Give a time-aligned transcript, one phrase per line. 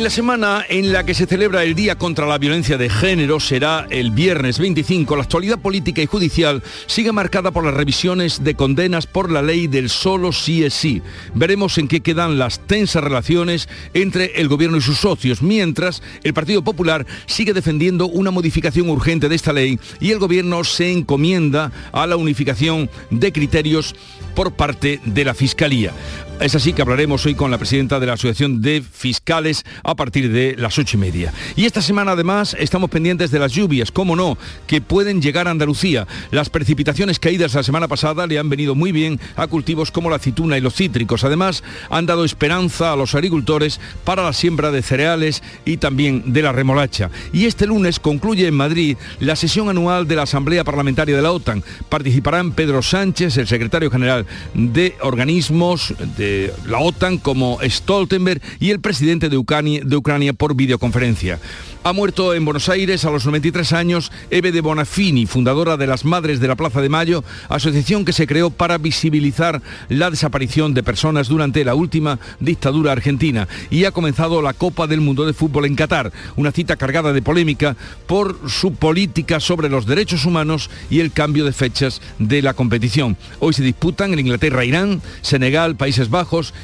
[0.00, 3.38] En la semana en la que se celebra el Día contra la Violencia de Género
[3.38, 5.14] será el viernes 25.
[5.14, 9.66] La actualidad política y judicial sigue marcada por las revisiones de condenas por la ley
[9.66, 11.02] del solo sí es sí.
[11.34, 16.32] Veremos en qué quedan las tensas relaciones entre el gobierno y sus socios, mientras el
[16.32, 21.72] Partido Popular sigue defendiendo una modificación urgente de esta ley y el gobierno se encomienda
[21.92, 23.94] a la unificación de criterios
[24.34, 25.92] por parte de la Fiscalía.
[26.40, 30.32] Es así que hablaremos hoy con la presidenta de la Asociación de Fiscales a partir
[30.32, 31.34] de las ocho y media.
[31.54, 35.50] Y esta semana además estamos pendientes de las lluvias, cómo no, que pueden llegar a
[35.50, 36.06] Andalucía.
[36.30, 40.16] Las precipitaciones caídas la semana pasada le han venido muy bien a cultivos como la
[40.16, 41.24] aceituna y los cítricos.
[41.24, 46.40] Además, han dado esperanza a los agricultores para la siembra de cereales y también de
[46.40, 47.10] la remolacha.
[47.34, 51.32] Y este lunes concluye en Madrid la sesión anual de la Asamblea Parlamentaria de la
[51.32, 51.62] OTAN.
[51.90, 56.29] Participarán Pedro Sánchez, el secretario general de organismos de
[56.66, 61.38] la OTAN como Stoltenberg y el presidente de Ucrania, de Ucrania por videoconferencia.
[61.82, 66.04] Ha muerto en Buenos Aires a los 93 años Eve de Bonafini, fundadora de las
[66.04, 70.82] Madres de la Plaza de Mayo, asociación que se creó para visibilizar la desaparición de
[70.82, 73.48] personas durante la última dictadura argentina.
[73.70, 77.22] Y ha comenzado la Copa del Mundo de Fútbol en Qatar, una cita cargada de
[77.22, 82.52] polémica por su política sobre los derechos humanos y el cambio de fechas de la
[82.52, 83.16] competición.
[83.38, 86.19] Hoy se disputan en Inglaterra, Irán, Senegal, Países Bajos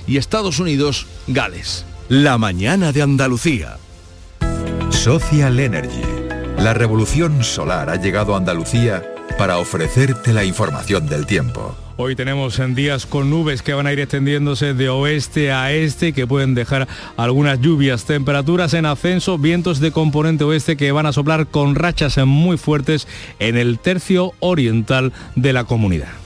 [0.07, 1.85] y Estados Unidos, Gales.
[2.09, 3.79] La mañana de Andalucía.
[4.91, 6.03] Social Energy.
[6.59, 9.03] La revolución solar ha llegado a Andalucía
[9.39, 11.77] para ofrecerte la información del tiempo.
[11.98, 16.13] Hoy tenemos en días con nubes que van a ir extendiéndose de oeste a este
[16.13, 21.13] que pueden dejar algunas lluvias, temperaturas en ascenso, vientos de componente oeste que van a
[21.13, 26.26] soplar con rachas muy fuertes en el tercio oriental de la comunidad.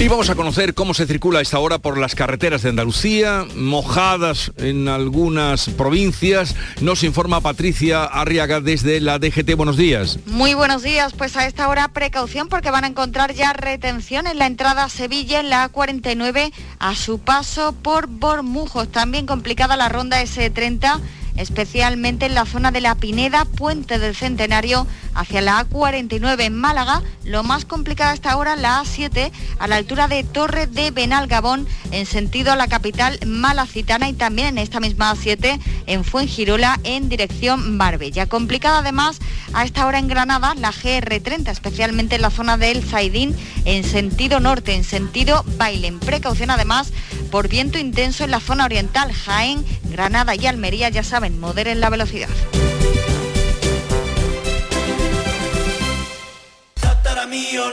[0.00, 3.44] Y vamos a conocer cómo se circula a esta hora por las carreteras de Andalucía,
[3.56, 6.54] mojadas en algunas provincias.
[6.80, 9.56] Nos informa Patricia Arriaga desde la DGT.
[9.56, 10.20] Buenos días.
[10.26, 11.14] Muy buenos días.
[11.14, 14.88] Pues a esta hora precaución porque van a encontrar ya retención en la entrada a
[14.88, 18.92] Sevilla, en la A49, a su paso por Bormujos.
[18.92, 21.00] También complicada la ronda S30
[21.38, 27.02] especialmente en la zona de la Pineda, Puente del Centenario, hacia la A49 en Málaga.
[27.24, 32.06] Lo más complicado hasta ahora la A7 a la altura de Torre de Benalgabón en
[32.06, 37.76] sentido a la capital malacitana y también en esta misma A7 en Fuengirola en dirección
[37.76, 38.26] Marbella.
[38.26, 39.18] Complicada además
[39.52, 43.34] a esta hora en Granada la GR30, especialmente en la zona del Zaidín
[43.64, 46.00] en sentido norte, en sentido Bailen.
[46.00, 46.92] Precaución además
[47.30, 51.90] por viento intenso en la zona oriental, Jaén, Granada y Almería, ya saben, moderen la
[51.90, 52.28] velocidad.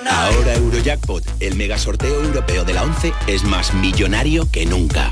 [0.10, 5.12] Ahora Eurojackpot, el mega sorteo europeo de la 11, es más millonario que nunca.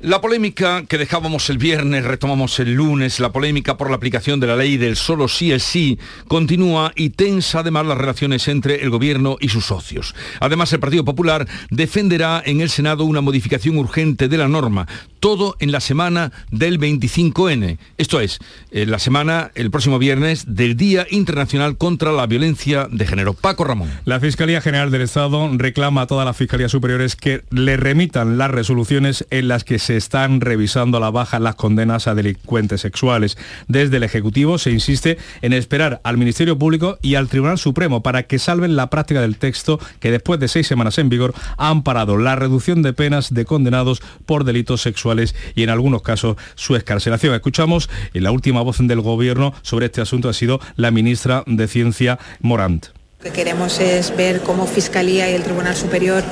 [0.00, 4.46] La polémica que dejábamos el viernes, retomamos el lunes, la polémica por la aplicación de
[4.46, 5.98] la ley del solo sí es sí,
[6.28, 10.14] continúa y tensa además las relaciones entre el gobierno y sus socios.
[10.38, 14.86] Además, el Partido Popular defenderá en el Senado una modificación urgente de la norma,
[15.18, 18.38] todo en la semana del 25N, esto es,
[18.70, 23.34] en la semana, el próximo viernes, del Día Internacional contra la Violencia de Género.
[23.34, 23.90] Paco Ramón.
[24.04, 28.52] La Fiscalía General del Estado reclama a todas las fiscalías superiores que le remitan las
[28.52, 33.36] resoluciones en las que están revisando a la baja las condenas a delincuentes sexuales.
[33.66, 38.24] Desde el Ejecutivo se insiste en esperar al Ministerio Público y al Tribunal Supremo para
[38.24, 42.16] que salven la práctica del texto que después de seis semanas en vigor ha amparado
[42.16, 47.34] la reducción de penas de condenados por delitos sexuales y en algunos casos su escarcelación.
[47.34, 51.66] Escuchamos en la última voz del Gobierno sobre este asunto ha sido la ministra de
[51.66, 52.86] Ciencia Morant.
[53.18, 56.22] Lo que queremos es ver cómo Fiscalía y el Tribunal Superior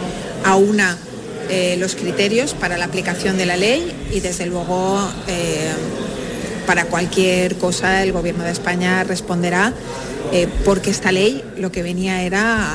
[0.44, 0.96] aúna
[1.48, 4.98] eh, los criterios para la aplicación de la ley y desde luego
[5.28, 5.72] eh,
[6.66, 9.72] para cualquier cosa el Gobierno de España responderá
[10.32, 12.72] eh, porque esta ley lo que venía era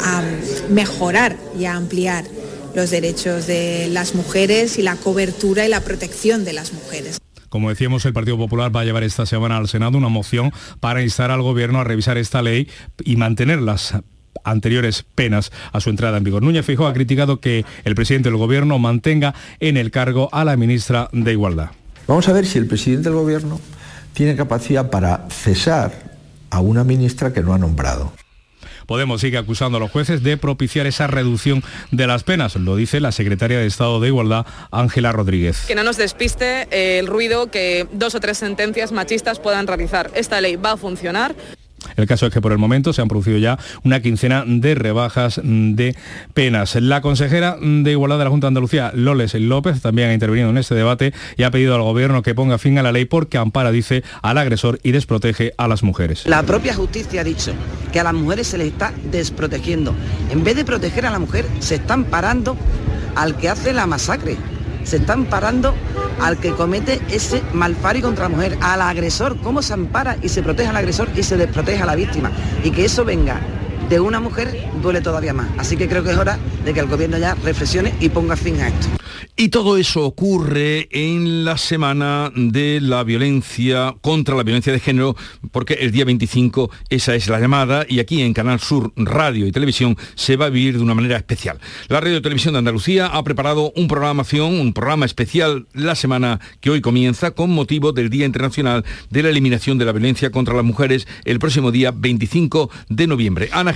[0.00, 0.22] a
[0.70, 2.24] mejorar y a ampliar
[2.74, 7.18] los derechos de las mujeres y la cobertura y la protección de las mujeres.
[7.48, 11.02] Como decíamos, el Partido Popular va a llevar esta semana al Senado una moción para
[11.02, 12.68] instar al Gobierno a revisar esta ley
[13.04, 13.94] y mantener las
[14.44, 16.42] anteriores penas a su entrada en vigor.
[16.42, 20.56] Núñez Fijó ha criticado que el presidente del Gobierno mantenga en el cargo a la
[20.56, 21.70] ministra de Igualdad.
[22.06, 23.60] Vamos a ver si el presidente del Gobierno
[24.14, 25.92] tiene capacidad para cesar
[26.50, 28.12] a una ministra que no ha nombrado.
[28.86, 33.00] Podemos sigue acusando a los jueces de propiciar esa reducción de las penas, lo dice
[33.00, 35.64] la secretaria de Estado de Igualdad, Ángela Rodríguez.
[35.68, 40.10] Que no nos despiste el ruido que dos o tres sentencias machistas puedan realizar.
[40.14, 41.36] Esta ley va a funcionar.
[41.96, 45.40] El caso es que por el momento se han producido ya una quincena de rebajas
[45.42, 45.96] de
[46.34, 46.74] penas.
[46.76, 50.58] La consejera de Igualdad de la Junta de Andalucía, Loles López, también ha intervenido en
[50.58, 53.70] este debate y ha pedido al Gobierno que ponga fin a la ley porque ampara,
[53.70, 56.24] dice, al agresor y desprotege a las mujeres.
[56.26, 57.52] La propia justicia ha dicho
[57.92, 59.94] que a las mujeres se les está desprotegiendo.
[60.30, 62.56] En vez de proteger a la mujer, se están parando
[63.14, 64.36] al que hace la masacre
[64.88, 65.74] se están parando
[66.20, 70.42] al que comete ese malfario contra la mujer, al agresor, cómo se ampara y se
[70.42, 72.30] protege al agresor y se desprotege a la víctima.
[72.64, 73.38] Y que eso venga
[73.88, 75.48] de una mujer duele todavía más.
[75.56, 78.60] Así que creo que es hora de que el gobierno ya reflexione y ponga fin
[78.60, 78.88] a esto.
[79.40, 85.16] Y todo eso ocurre en la semana de la violencia contra la violencia de género,
[85.52, 89.52] porque el día 25 esa es la llamada y aquí en Canal Sur Radio y
[89.52, 91.60] Televisión se va a vivir de una manera especial.
[91.88, 96.40] La Radio y Televisión de Andalucía ha preparado un programación, un programa especial la semana
[96.60, 100.54] que hoy comienza con motivo del Día Internacional de la Eliminación de la Violencia contra
[100.54, 103.50] las Mujeres el próximo día 25 de noviembre.
[103.52, 103.72] Ana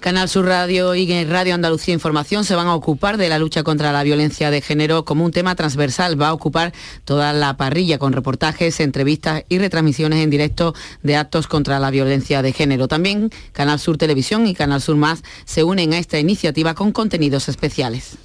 [0.00, 3.92] Canal Sur Radio y Radio Andalucía Información se van a ocupar de la lucha contra
[3.92, 6.20] la violencia de género como un tema transversal.
[6.20, 6.72] Va a ocupar
[7.04, 12.40] toda la parrilla con reportajes, entrevistas y retransmisiones en directo de actos contra la violencia
[12.40, 12.88] de género.
[12.88, 17.48] También Canal Sur Televisión y Canal Sur Más se unen a esta iniciativa con contenidos
[17.48, 18.16] especiales.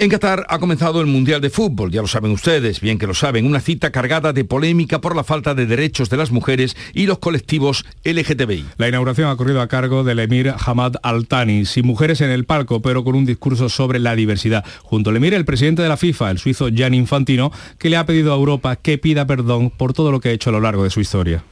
[0.00, 3.14] En Qatar ha comenzado el Mundial de Fútbol, ya lo saben ustedes, bien que lo
[3.14, 7.06] saben, una cita cargada de polémica por la falta de derechos de las mujeres y
[7.06, 8.64] los colectivos LGTBI.
[8.76, 12.80] La inauguración ha corrido a cargo del emir Hamad Al-Thani, sin mujeres en el palco,
[12.80, 14.64] pero con un discurso sobre la diversidad.
[14.84, 18.06] Junto al emir, el presidente de la FIFA, el suizo Gianni Infantino, que le ha
[18.06, 20.84] pedido a Europa que pida perdón por todo lo que ha hecho a lo largo
[20.84, 21.42] de su historia.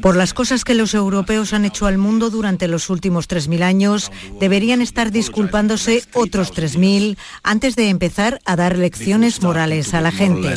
[0.00, 4.10] Por las cosas que los europeos han hecho al mundo durante los últimos 3.000 años,
[4.40, 10.54] deberían estar disculpándose otros 3.000 antes de empezar a dar lecciones morales a la gente.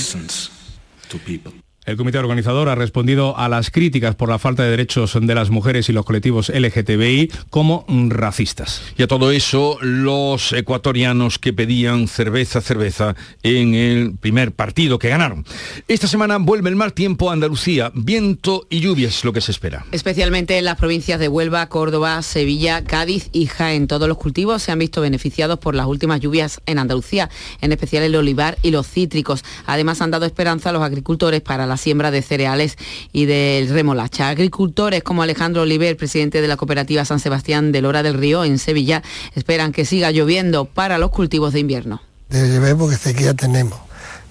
[1.85, 5.49] El comité organizador ha respondido a las críticas por la falta de derechos de las
[5.49, 8.81] mujeres y los colectivos LGTBI como racistas.
[8.97, 15.09] Y a todo eso, los ecuatorianos que pedían cerveza, cerveza en el primer partido que
[15.09, 15.45] ganaron.
[15.89, 19.51] Esta semana vuelve el mal tiempo a Andalucía, viento y lluvias es lo que se
[19.51, 19.85] espera.
[19.91, 23.87] Especialmente en las provincias de Huelva, Córdoba, Sevilla, Cádiz y Jaén.
[23.87, 28.03] Todos los cultivos se han visto beneficiados por las últimas lluvias en Andalucía, en especial
[28.03, 29.43] el olivar y los cítricos.
[29.65, 32.77] Además han dado esperanza a los agricultores para la la siembra de cereales
[33.11, 34.29] y del remolacha.
[34.29, 38.59] Agricultores como Alejandro Oliver, presidente de la cooperativa San Sebastián de Lora del Río en
[38.59, 39.01] Sevilla,
[39.33, 41.99] esperan que siga lloviendo para los cultivos de invierno.
[42.29, 43.79] De llover porque sequía tenemos.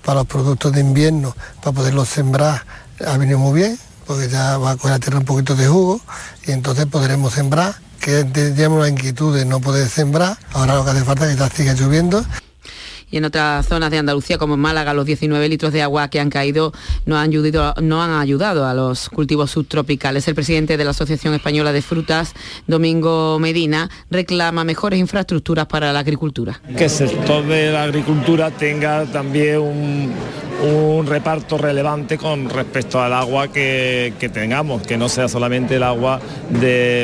[0.04, 2.64] Para los productos de invierno, para poderlos sembrar,
[3.04, 6.00] ha venido muy bien, porque ya va a coger la tierra un poquito de jugo
[6.46, 10.90] y entonces podremos sembrar, que teníamos la inquietud de no poder sembrar, ahora lo que
[10.90, 12.24] hace falta es que ya siga lloviendo
[13.12, 16.18] Y en otras zonas de Andalucía, como en Málaga, los 19 litros de agua que
[16.18, 16.72] han caído
[17.04, 20.26] no han ayudado, no han ayudado a los cultivos subtropicales.
[20.28, 22.32] El presidente de la Asociación Española de Frutas,
[22.66, 26.58] Domingo Medina, reclama mejores infraestructuras para la agricultura.
[26.76, 30.12] Que el sector de la agricultura tenga también un,
[31.06, 36.20] reparto relevante con respecto al agua que, tengamos, que no sea solamente el agua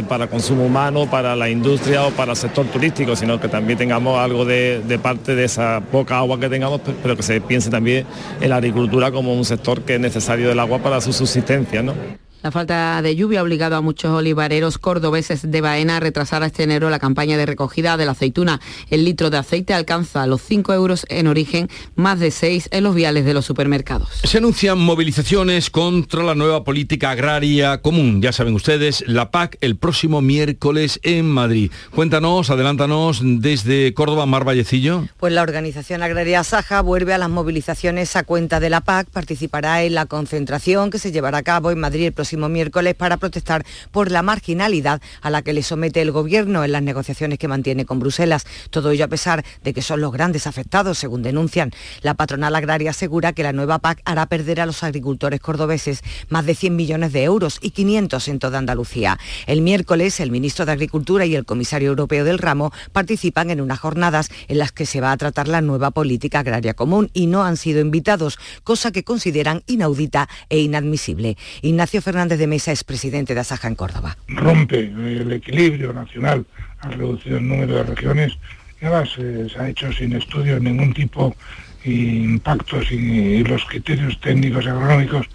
[0.08, 4.18] para consumo humano, para la industria o para el sector turístico, sino que también tengamos
[4.18, 8.06] algo de parte de esa poca agua que tengamos, pero que se piense también
[8.40, 11.82] en la agricultura como un sector que es necesario del agua para su subsistencia.
[11.82, 11.92] ¿no?
[12.40, 16.46] La falta de lluvia ha obligado a muchos olivareros cordobeses de Baena a retrasar a
[16.46, 18.60] este enero la campaña de recogida de la aceituna.
[18.90, 22.94] El litro de aceite alcanza los 5 euros en origen, más de 6 en los
[22.94, 24.20] viales de los supermercados.
[24.22, 28.22] Se anuncian movilizaciones contra la nueva política agraria común.
[28.22, 31.72] Ya saben ustedes, la PAC el próximo miércoles en Madrid.
[31.92, 35.08] Cuéntanos, adelántanos desde Córdoba, Mar Vallecillo.
[35.16, 39.08] Pues la organización agraria Saja vuelve a las movilizaciones a cuenta de la PAC.
[39.08, 43.16] Participará en la concentración que se llevará a cabo en Madrid el próximo miércoles para
[43.16, 47.48] protestar por la marginalidad a la que le somete el Gobierno en las negociaciones que
[47.48, 48.46] mantiene con Bruselas.
[48.70, 51.70] Todo ello a pesar de que son los grandes afectados, según denuncian.
[52.02, 56.46] La patronal agraria asegura que la nueva PAC hará perder a los agricultores cordobeses más
[56.46, 59.18] de 100 millones de euros y 500 en toda Andalucía.
[59.46, 63.78] El miércoles, el ministro de Agricultura y el comisario europeo del ramo participan en unas
[63.78, 67.44] jornadas en las que se va a tratar la nueva política agraria común y no
[67.44, 71.36] han sido invitados, cosa que consideran inaudita e inadmisible.
[71.62, 74.16] Ignacio Fernández Fernández de Mesa es presidente de Asaja en Córdoba.
[74.26, 76.44] Rompe el equilibrio nacional
[76.80, 78.36] al reducir el número de regiones
[78.82, 81.36] y además eh, se ha hecho sin estudio ningún tipo
[81.84, 85.28] de impactos y, los criterios técnicos y agronómicos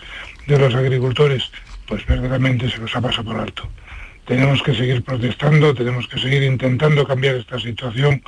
[0.46, 1.50] de los agricultores,
[1.88, 3.70] pues verdaderamente se los ha pasado por alto.
[4.26, 8.22] Tenemos que seguir protestando, tenemos que seguir intentando cambiar esta situación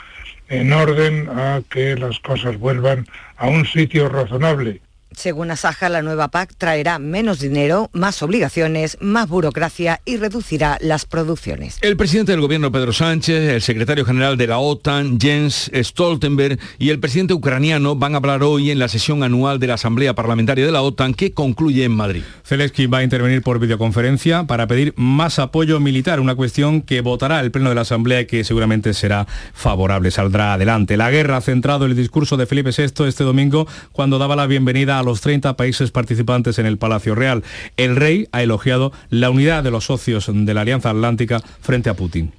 [0.48, 4.80] en orden a que las cosas vuelvan a un sitio razonable
[5.18, 11.06] según Asaja, la nueva PAC traerá menos dinero, más obligaciones, más burocracia y reducirá las
[11.06, 11.78] producciones.
[11.82, 16.90] El presidente del gobierno Pedro Sánchez, el secretario general de la OTAN Jens Stoltenberg y
[16.90, 20.66] el presidente ucraniano van a hablar hoy en la sesión anual de la Asamblea Parlamentaria
[20.66, 22.24] de la OTAN que concluye en Madrid.
[22.44, 27.40] Zelensky va a intervenir por videoconferencia para pedir más apoyo militar, una cuestión que votará
[27.40, 30.98] el Pleno de la Asamblea y que seguramente será favorable, saldrá adelante.
[30.98, 35.00] La guerra ha centrado el discurso de Felipe VI este domingo cuando daba la bienvenida
[35.00, 37.44] a los 30 países participantes en el Palacio Real.
[37.78, 41.94] El rey ha elogiado la unidad de los socios de la Alianza Atlántica frente a
[41.96, 42.32] Putin.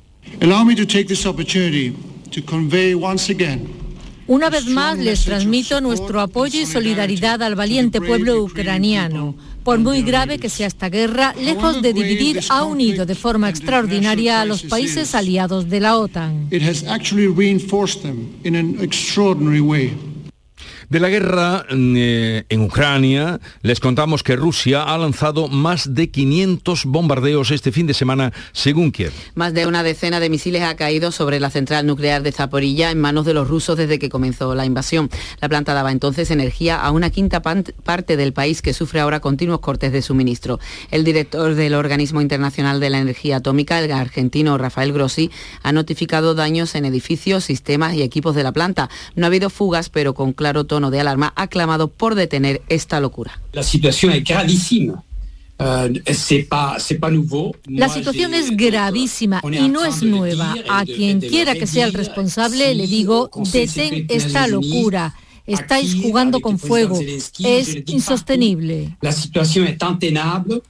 [4.28, 9.36] Una vez más les transmito nuestro apoyo y solidaridad al valiente pueblo ucraniano.
[9.62, 14.40] Por muy grave que sea esta guerra, lejos de dividir, ha unido de forma extraordinaria
[14.40, 16.48] a los países aliados de la OTAN.
[20.88, 26.84] De la guerra eh, en Ucrania, les contamos que Rusia ha lanzado más de 500
[26.84, 29.12] bombardeos este fin de semana, según Kiev.
[29.34, 33.00] Más de una decena de misiles ha caído sobre la central nuclear de Zaporilla en
[33.00, 35.10] manos de los rusos desde que comenzó la invasión.
[35.40, 39.58] La planta daba entonces energía a una quinta parte del país que sufre ahora continuos
[39.58, 40.60] cortes de suministro.
[40.92, 45.32] El director del Organismo Internacional de la Energía Atómica, el argentino Rafael Grossi,
[45.64, 48.88] ha notificado daños en edificios, sistemas y equipos de la planta.
[49.16, 52.60] No ha habido fugas, pero con claro tono tono de alarma, ha clamado por detener
[52.68, 53.40] esta locura.
[53.52, 55.02] La situación es gravísima.
[55.58, 55.88] Uh,
[57.68, 60.54] la situación es gravísima y no es nueva.
[60.68, 65.14] A quien quiera que sea el responsable le digo, detén esta locura.
[65.46, 67.00] Estáis jugando con fuego.
[67.38, 68.98] Es insostenible.
[69.00, 70.60] La situación es tan tenable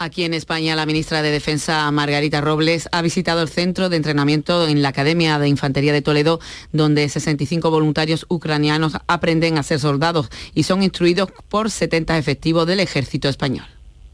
[0.00, 4.68] Aquí en España, la ministra de Defensa, Margarita Robles, ha visitado el centro de entrenamiento
[4.68, 6.38] en la Academia de Infantería de Toledo,
[6.72, 12.78] donde 65 voluntarios ucranianos aprenden a ser soldados y son instruidos por 70 efectivos del
[12.78, 13.66] ejército español.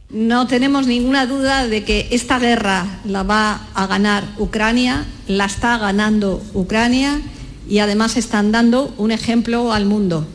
[0.09, 5.77] No tenemos ninguna duda de que esta guerra la va a ganar Ucrania, la está
[5.77, 7.21] ganando Ucrania
[7.69, 10.27] y además están dando un ejemplo al mundo.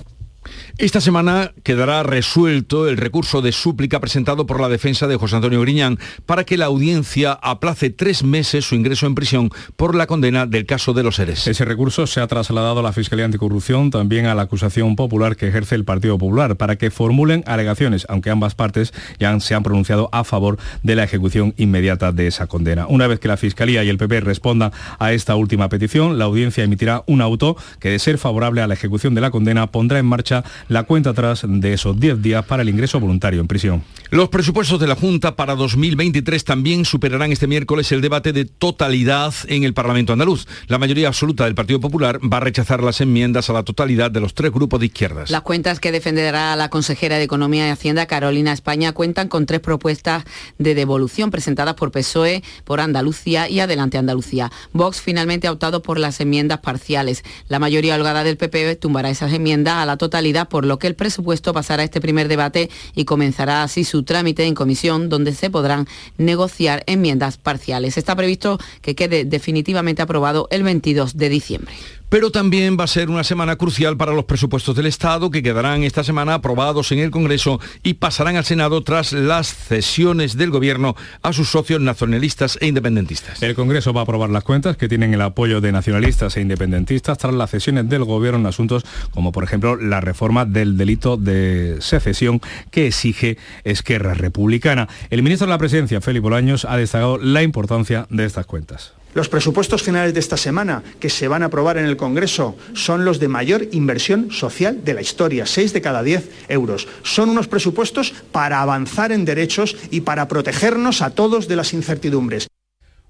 [0.79, 5.59] Esta semana quedará resuelto el recurso de súplica presentado por la defensa de José Antonio
[5.59, 10.45] Griñán para que la audiencia aplace tres meses su ingreso en prisión por la condena
[10.45, 11.45] del caso de los seres.
[11.47, 15.49] Ese recurso se ha trasladado a la Fiscalía Anticorrupción, también a la acusación popular que
[15.49, 20.07] ejerce el Partido Popular, para que formulen alegaciones, aunque ambas partes ya se han pronunciado
[20.13, 22.87] a favor de la ejecución inmediata de esa condena.
[22.87, 26.63] Una vez que la Fiscalía y el PP respondan a esta última petición, la audiencia
[26.63, 30.05] emitirá un auto que, de ser favorable a la ejecución de la condena, pondrá en
[30.05, 33.83] marcha la cuenta atrás de esos 10 días para el ingreso voluntario en prisión.
[34.11, 39.33] Los presupuestos de la Junta para 2023 también superarán este miércoles el debate de totalidad
[39.47, 40.47] en el Parlamento andaluz.
[40.67, 44.19] La mayoría absoluta del Partido Popular va a rechazar las enmiendas a la totalidad de
[44.19, 45.29] los tres grupos de izquierdas.
[45.29, 49.59] Las cuentas que defenderá la consejera de Economía y Hacienda, Carolina España, cuentan con tres
[49.59, 50.23] propuestas
[50.57, 54.51] de devolución presentadas por PSOE, por Andalucía y Adelante Andalucía.
[54.73, 57.23] Vox finalmente ha optado por las enmiendas parciales.
[57.47, 60.95] La mayoría holgada del PP tumbará esas enmiendas a la totalidad, por lo que el
[60.95, 65.49] presupuesto pasará a este primer debate y comenzará así su trámite en comisión, donde se
[65.49, 65.87] podrán
[66.17, 67.97] negociar enmiendas parciales.
[67.97, 71.73] Está previsto que quede definitivamente aprobado el 22 de diciembre.
[72.09, 75.83] Pero también va a ser una semana crucial para los presupuestos del Estado que quedarán
[75.83, 80.95] esta semana aprobados en el Congreso y pasarán al Senado tras las cesiones del Gobierno
[81.21, 83.43] a sus socios nacionalistas e independentistas.
[83.43, 87.19] El Congreso va a aprobar las cuentas que tienen el apoyo de nacionalistas e independentistas
[87.19, 91.77] tras las cesiones del Gobierno en asuntos como por ejemplo la reforma del delito de
[91.79, 94.87] secesión que exige Esquerra Republicana.
[95.11, 98.93] El ministro de la Presidencia, Felipe Bolaños, ha destacado la importancia de estas cuentas.
[99.13, 103.05] Los presupuestos generales de esta semana que se van a aprobar en el Congreso son
[103.05, 106.87] los de mayor inversión social de la historia, 6 de cada 10 euros.
[107.03, 112.47] Son unos presupuestos para avanzar en derechos y para protegernos a todos de las incertidumbres.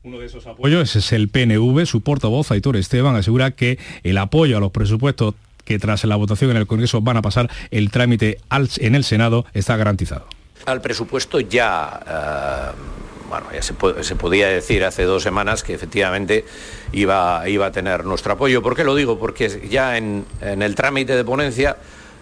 [0.03, 1.85] Uno de esos apoyos es el PNV.
[1.85, 6.51] Su portavoz, Aitor Esteban, asegura que el apoyo a los presupuestos que tras la votación
[6.51, 8.39] en el Congreso van a pasar el trámite
[8.77, 10.25] en el Senado está garantizado.
[10.65, 12.73] Al presupuesto ya...
[12.95, 13.73] Uh bueno, ya se,
[14.15, 16.45] podía decir hace dos semanas que efectivamente
[16.91, 18.61] iba, iba a tener nuestro apoyo.
[18.61, 19.19] ¿Por qué lo digo?
[19.19, 21.77] Porque ya en, el trámite de ponencia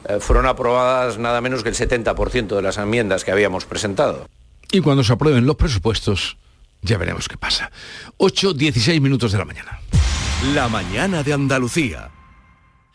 [0.07, 4.27] eh, fueron aprobadas nada menos que el 70% de las enmiendas que habíamos presentado.
[4.71, 6.37] Y cuando se aprueben los presupuestos,
[6.81, 7.71] ya veremos qué pasa.
[8.17, 9.79] 8, 16 minutos de la mañana.
[10.53, 12.11] La mañana de Andalucía.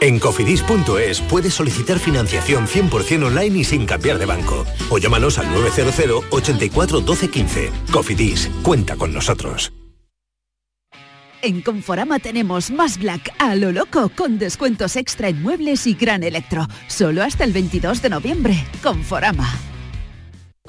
[0.00, 4.64] En cofidis.es puedes solicitar financiación 100% online y sin cambiar de banco.
[4.88, 7.72] O llámanos al 900 84 12 15.
[7.92, 9.72] Cofidis, cuenta con nosotros.
[11.42, 16.22] En Conforama tenemos más Black a lo loco con descuentos extra en muebles y gran
[16.22, 16.66] electro.
[16.86, 18.64] Solo hasta el 22 de noviembre.
[18.82, 19.69] Conforama.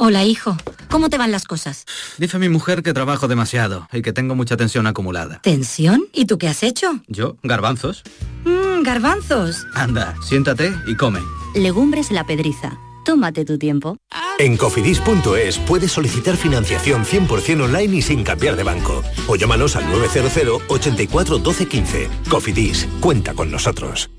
[0.04, 0.58] Hola, hijo.
[0.90, 1.86] ¿Cómo te van las cosas?
[2.18, 5.40] Dice mi mujer que trabajo demasiado y que tengo mucha tensión acumulada.
[5.44, 6.06] ¿Tensión?
[6.12, 7.02] ¿Y tú qué has hecho?
[7.06, 8.02] Yo, garbanzos.
[8.44, 9.68] Mmm, garbanzos.
[9.76, 11.20] Anda, siéntate y come.
[11.54, 12.80] Legumbres la pedriza.
[13.06, 13.98] Tómate tu tiempo.
[14.40, 19.04] En cofidis.es puedes solicitar financiación 100% online y sin cambiar de banco.
[19.28, 22.10] O llámanos al 900 84 12 15.
[22.28, 24.10] Cofidis, cuenta con nosotros.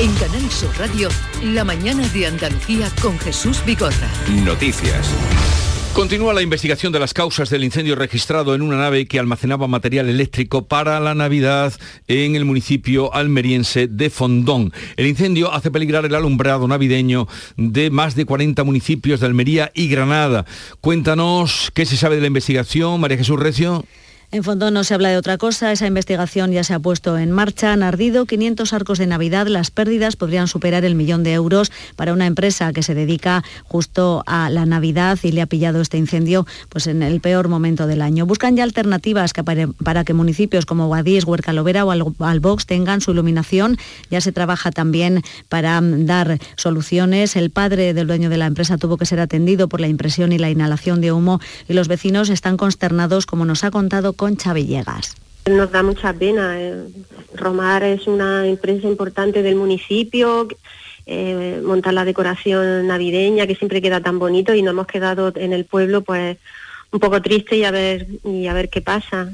[0.00, 1.08] En Canal Sur Radio,
[1.42, 4.08] la mañana de Andalucía con Jesús Bigorra.
[4.44, 5.12] Noticias.
[5.92, 10.08] Continúa la investigación de las causas del incendio registrado en una nave que almacenaba material
[10.08, 11.72] eléctrico para la Navidad
[12.06, 14.72] en el municipio almeriense de Fondón.
[14.96, 19.88] El incendio hace peligrar el alumbrado navideño de más de 40 municipios de Almería y
[19.88, 20.46] Granada.
[20.80, 23.84] Cuéntanos qué se sabe de la investigación, María Jesús Recio.
[24.30, 27.30] En fondo no se habla de otra cosa, esa investigación ya se ha puesto en
[27.30, 31.72] marcha, han ardido 500 arcos de Navidad, las pérdidas podrían superar el millón de euros
[31.96, 35.96] para una empresa que se dedica justo a la Navidad y le ha pillado este
[35.96, 38.26] incendio pues en el peor momento del año.
[38.26, 43.78] Buscan ya alternativas para, que municipios como Guadix, Huercalovera o Albox tengan su iluminación,
[44.10, 47.34] ya se trabaja también para mm, dar soluciones.
[47.34, 50.38] El padre del dueño de la empresa tuvo que ser atendido por la impresión y
[50.38, 55.14] la inhalación de humo y los vecinos están consternados como nos ha contado Concha Villegas.
[55.46, 56.60] Nos da mucha pena.
[56.60, 56.88] Eh,
[57.34, 60.48] Romar es una empresa importante del municipio.
[61.06, 65.54] Eh, montar la decoración navideña que siempre queda tan bonito y nos hemos quedado en
[65.54, 66.36] el pueblo pues
[66.90, 69.30] un poco triste y a ver y a ver qué pasa.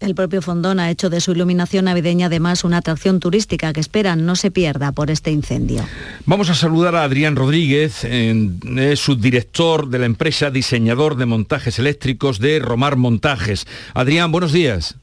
[0.00, 4.26] El propio Fondón ha hecho de su iluminación navideña además una atracción turística que esperan
[4.26, 5.84] no se pierda por este incendio.
[6.24, 12.38] Vamos a saludar a Adrián Rodríguez, es subdirector de la empresa diseñador de montajes eléctricos
[12.38, 13.66] de Romar Montajes.
[13.92, 14.94] Adrián, buenos días.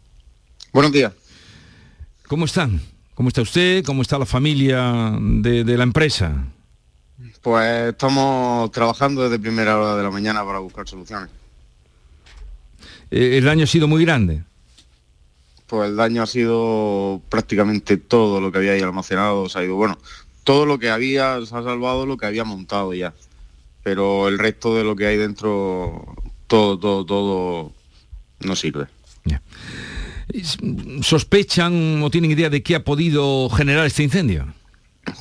[0.72, 1.12] Buenos días.
[2.28, 2.82] ¿Cómo están?
[3.16, 3.84] ¿Cómo está usted?
[3.84, 6.46] ¿Cómo está la familia de, de la empresa?
[7.42, 11.30] Pues estamos trabajando desde primera hora de la mañana para buscar soluciones.
[13.12, 14.44] Eh, ¿El daño ha sido muy grande?
[15.68, 19.76] Pues el daño ha sido prácticamente todo lo que había ahí almacenado, se ha ido,
[19.76, 19.98] bueno,
[20.44, 23.14] todo lo que había, se ha salvado lo que había montado ya,
[23.84, 26.16] pero el resto de lo que hay dentro,
[26.48, 27.74] todo, todo, todo
[28.40, 28.88] no sirve.
[31.02, 34.54] sospechan o tienen idea de qué ha podido generar este incendio?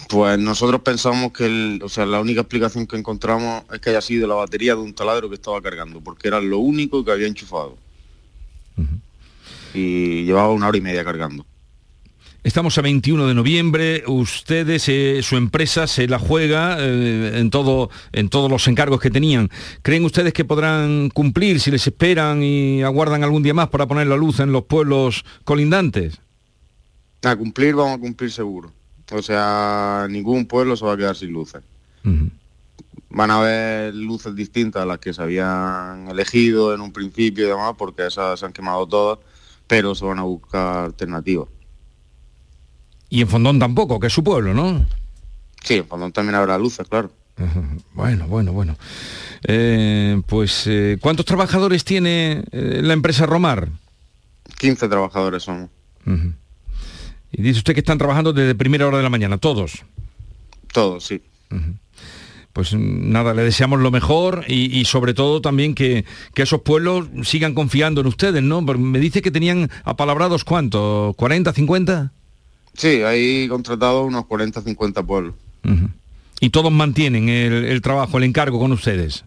[0.09, 4.27] Pues nosotros pensamos que o sea, la única explicación que encontramos es que haya sido
[4.27, 7.77] la batería de un taladro que estaba cargando, porque era lo único que había enchufado.
[9.75, 11.45] Y llevaba una hora y media cargando.
[12.45, 17.89] Estamos a 21 de noviembre, ustedes, eh, su empresa se la juega eh, en, todo,
[18.13, 19.49] en todos los encargos que tenían.
[19.81, 24.09] ¿Creen ustedes que podrán cumplir si les esperan y aguardan algún día más para poner
[24.09, 26.21] la luz en los pueblos colindantes?
[27.23, 28.71] A cumplir vamos a cumplir seguro.
[29.11, 31.63] O sea, ningún pueblo se va a quedar sin luces.
[33.09, 37.49] Van a haber luces distintas a las que se habían elegido en un principio y
[37.49, 39.19] demás, porque esas se han quemado todas,
[39.66, 41.48] pero se van a buscar alternativas.
[43.09, 44.87] Y en Fondón tampoco, que es su pueblo, ¿no?
[45.62, 47.11] Sí, en Fondón también habrá luces, claro.
[47.94, 48.77] Bueno, bueno, bueno.
[49.44, 53.68] Eh, pues, eh, ¿cuántos trabajadores tiene eh, la empresa Romar?
[54.59, 55.70] 15 trabajadores somos.
[57.33, 59.85] Y dice usted que están trabajando desde primera hora de la mañana, todos.
[60.72, 61.22] Todos, sí.
[62.55, 66.05] Pues nada, le deseamos lo mejor y, sobre todo también que,
[66.37, 68.62] esos pueblos sigan confiando en ustedes, ¿no?
[68.62, 72.12] me dice que tenían apalabrados cuántos, ¿40, 50?
[72.75, 75.35] Sí, hay contratado unos 40, 50 pueblos.
[76.38, 79.25] ¿Y todos mantienen el, trabajo, el encargo con ustedes?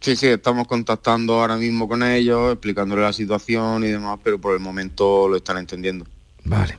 [0.00, 4.54] Sí, sí, estamos contactando ahora mismo con ellos, explicándole la situación y demás, pero por
[4.54, 6.06] el momento lo están entendiendo.
[6.48, 6.78] Vale.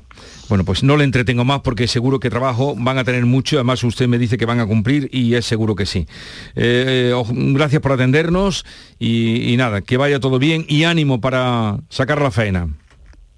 [0.50, 3.84] Bueno, pues no le entretengo más porque seguro que trabajo van a tener mucho, además
[3.84, 6.08] usted me dice que van a cumplir y es seguro que sí.
[6.56, 8.66] Eh, gracias por atendernos
[8.98, 12.68] y, y nada, que vaya todo bien y ánimo para sacar la faena.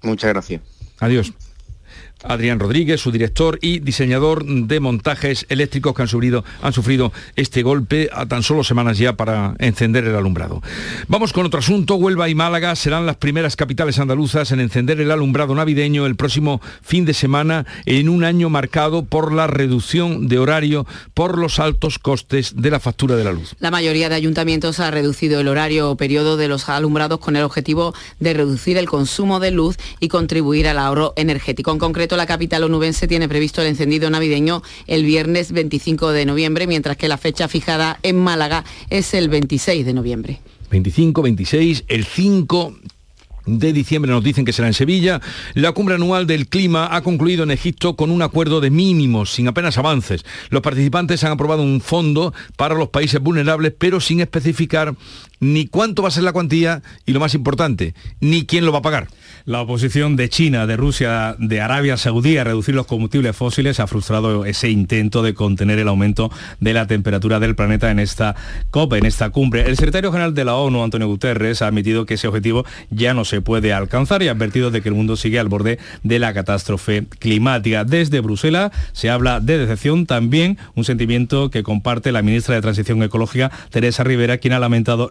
[0.02, 0.62] Muchas gracias.
[1.00, 1.32] Adiós.
[2.24, 8.26] Adrián Rodríguez, su director y diseñador de montajes eléctricos que han sufrido, este golpe a
[8.26, 10.62] tan solo semanas ya para encender el alumbrado.
[11.08, 11.96] Vamos con otro asunto.
[11.96, 16.60] Huelva y Málaga serán las primeras capitales andaluzas en encender el alumbrado navideño el próximo
[16.82, 21.98] fin de semana en un año marcado por la reducción de horario por los altos
[21.98, 23.54] costes de la factura de la luz.
[23.58, 27.42] La mayoría de ayuntamientos ha reducido el horario o periodo de los alumbrados con el
[27.42, 31.72] objetivo de reducir el consumo de luz y contribuir al ahorro energético.
[31.72, 36.66] En concreto, la capital onubense tiene previsto el encendido navideño el viernes 25 de noviembre,
[36.66, 40.40] mientras que la fecha fijada en Málaga es el 26 de noviembre.
[40.70, 42.76] 25, 26, el 5
[43.46, 45.20] de diciembre nos dicen que será en Sevilla.
[45.54, 49.48] La cumbre anual del clima ha concluido en Egipto con un acuerdo de mínimos, sin
[49.48, 50.24] apenas avances.
[50.50, 54.94] Los participantes han aprobado un fondo para los países vulnerables, pero sin especificar
[55.42, 58.78] ni cuánto va a ser la cuantía y lo más importante, ni quién lo va
[58.78, 59.08] a pagar.
[59.44, 63.88] La oposición de China, de Rusia, de Arabia Saudí a reducir los combustibles fósiles ha
[63.88, 68.36] frustrado ese intento de contener el aumento de la temperatura del planeta en esta
[68.70, 69.62] COP, en esta cumbre.
[69.62, 73.24] El secretario general de la ONU, Antonio Guterres, ha admitido que ese objetivo ya no
[73.24, 76.32] se puede alcanzar y ha advertido de que el mundo sigue al borde de la
[76.34, 77.84] catástrofe climática.
[77.84, 83.02] Desde Bruselas se habla de decepción, también un sentimiento que comparte la ministra de Transición
[83.02, 85.10] Ecológica, Teresa Rivera, quien ha lamentado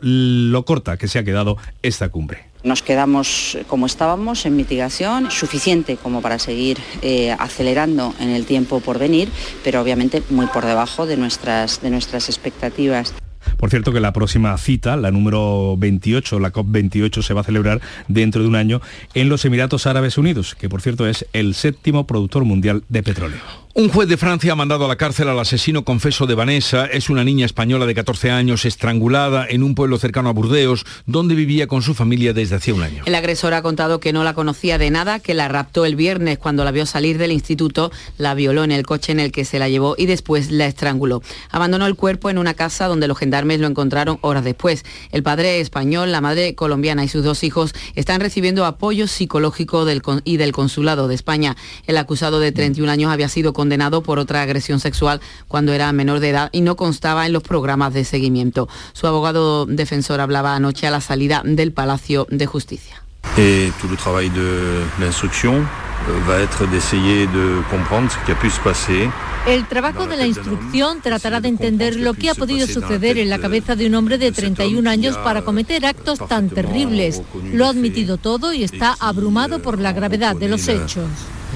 [0.52, 2.52] lo corta que se ha quedado esta cumbre.
[2.64, 8.82] Nos quedamos como estábamos en mitigación, suficiente como para seguir eh, acelerando en el tiempo
[8.82, 9.30] por venir,
[9.64, 13.16] pero obviamente muy por debajo de nuestras, de nuestras expectativas.
[13.58, 17.82] Por cierto que la próxima cita, la número 28, la COP28, se va a celebrar
[18.08, 18.82] dentro de un año
[19.14, 23.40] en los Emiratos Árabes Unidos, que por cierto es el séptimo productor mundial de petróleo.
[23.74, 26.88] Un juez de Francia ha mandado a la cárcel al asesino confeso de Vanessa.
[26.88, 31.36] Es una niña española de 14 años estrangulada en un pueblo cercano a Burdeos, donde
[31.36, 33.04] vivía con su familia desde hace un año.
[33.06, 36.38] El agresor ha contado que no la conocía de nada, que la raptó el viernes
[36.38, 39.58] cuando la vio salir del instituto, la violó en el coche en el que se
[39.58, 41.24] la llevó y después la estranguló.
[41.50, 44.84] Abandonó el cuerpo en una casa donde los gendarmes lo encontraron horas después.
[45.14, 49.86] El padre español, la madre colombiana y sus dos hijos están recibiendo apoyo psicológico
[50.26, 51.56] y del consulado de España.
[51.88, 56.19] El acusado de 31 años había sido condenado por otra agresión sexual cuando era menor
[56.19, 58.67] de edad y no constaba en los programas de seguimiento.
[58.93, 62.95] Su abogado defensor hablaba anoche a la salida del Palacio de Justicia.
[63.38, 68.36] Et tout le travail de l'instruction euh, va être d'essayer de comprendre ce qui a
[68.36, 69.12] pu se passer.
[69.45, 73.38] El trabajo de la instrucción tratará de entender lo que ha podido suceder en la
[73.38, 77.21] cabeza de un hombre de 31 años para cometer actos tan terribles.
[77.54, 81.06] Lo ha admitido todo y está abrumado por la gravedad de los hechos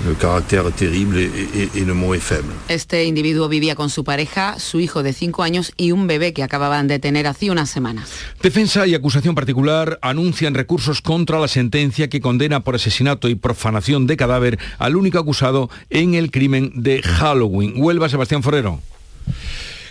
[0.07, 1.29] el carácter terrible
[1.73, 2.19] y, el muy
[2.67, 6.43] Este individuo vivía con su pareja, su hijo de 5 años y un bebé que
[6.43, 8.09] acababan de tener hace unas semanas.
[8.41, 14.07] Defensa y acusación particular anuncian recursos contra la sentencia que condena por asesinato y profanación
[14.07, 17.73] de cadáver al único acusado en el crimen de Halloween.
[17.77, 18.81] Huelva Sebastián Forero.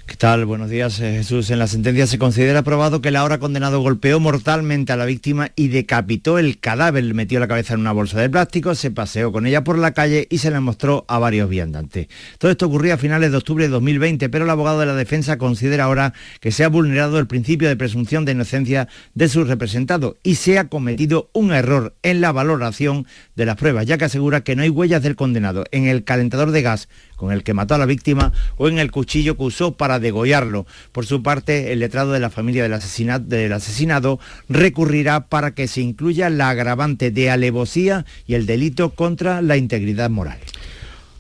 [0.06, 0.44] ¿Qué tal?
[0.44, 1.48] Buenos días, eh, Jesús.
[1.48, 5.52] En la sentencia se considera probado que el ahora condenado golpeó mortalmente a la víctima
[5.56, 9.46] y decapitó el cadáver, metió la cabeza en una bolsa de plástico, se paseó con
[9.46, 12.08] ella por la calle y se la mostró a varios viandantes.
[12.36, 15.38] Todo esto ocurrió a finales de octubre de 2020, pero el abogado de la defensa
[15.38, 20.18] considera ahora que se ha vulnerado el principio de presunción de inocencia de su representado
[20.22, 24.42] y se ha cometido un error en la valoración de las pruebas, ya que asegura
[24.42, 27.74] que no hay huellas del condenado en el calentador de gas con el que mató
[27.74, 30.66] a la víctima o en el cuchillo que usó para degollarlo.
[30.92, 35.80] Por su parte, el letrado de la familia del, del asesinado recurrirá para que se
[35.80, 40.38] incluya la agravante de alevosía y el delito contra la integridad moral.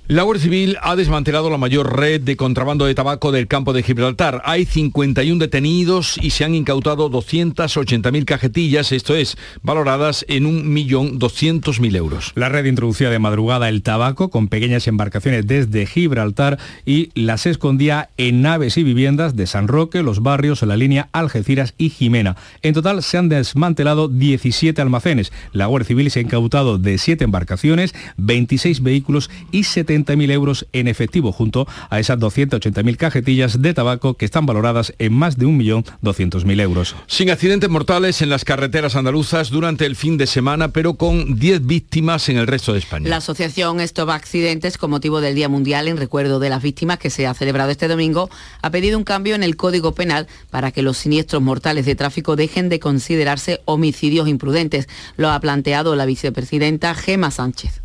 [0.06, 3.82] La Guardia Civil ha desmantelado la mayor red de contrabando de tabaco del campo de
[3.82, 4.42] Gibraltar.
[4.44, 12.32] Hay 51 detenidos y se han incautado 280.000 cajetillas, esto es, valoradas en 1.200.000 euros.
[12.34, 18.10] La red introducía de madrugada el tabaco con pequeñas embarcaciones desde Gibraltar y las escondía
[18.18, 22.36] en naves y viviendas de San Roque, Los Barrios, la línea Algeciras y Jimena.
[22.60, 25.32] En total se han desmantelado 17 almacenes.
[25.54, 30.66] La Guardia Civil se ha incautado de 7 embarcaciones, 26 vehículos y 70 70.000 euros
[30.72, 35.46] en efectivo, junto a esas 280.000 cajetillas de tabaco que están valoradas en más de
[35.46, 36.96] 1.200.000 euros.
[37.06, 41.66] Sin accidentes mortales en las carreteras andaluzas durante el fin de semana, pero con 10
[41.66, 43.08] víctimas en el resto de España.
[43.08, 47.10] La asociación Stop Accidentes, con motivo del Día Mundial en recuerdo de las víctimas que
[47.10, 48.30] se ha celebrado este domingo,
[48.62, 52.36] ha pedido un cambio en el Código Penal para que los siniestros mortales de tráfico
[52.36, 54.88] dejen de considerarse homicidios imprudentes.
[55.16, 57.83] Lo ha planteado la vicepresidenta Gema Sánchez.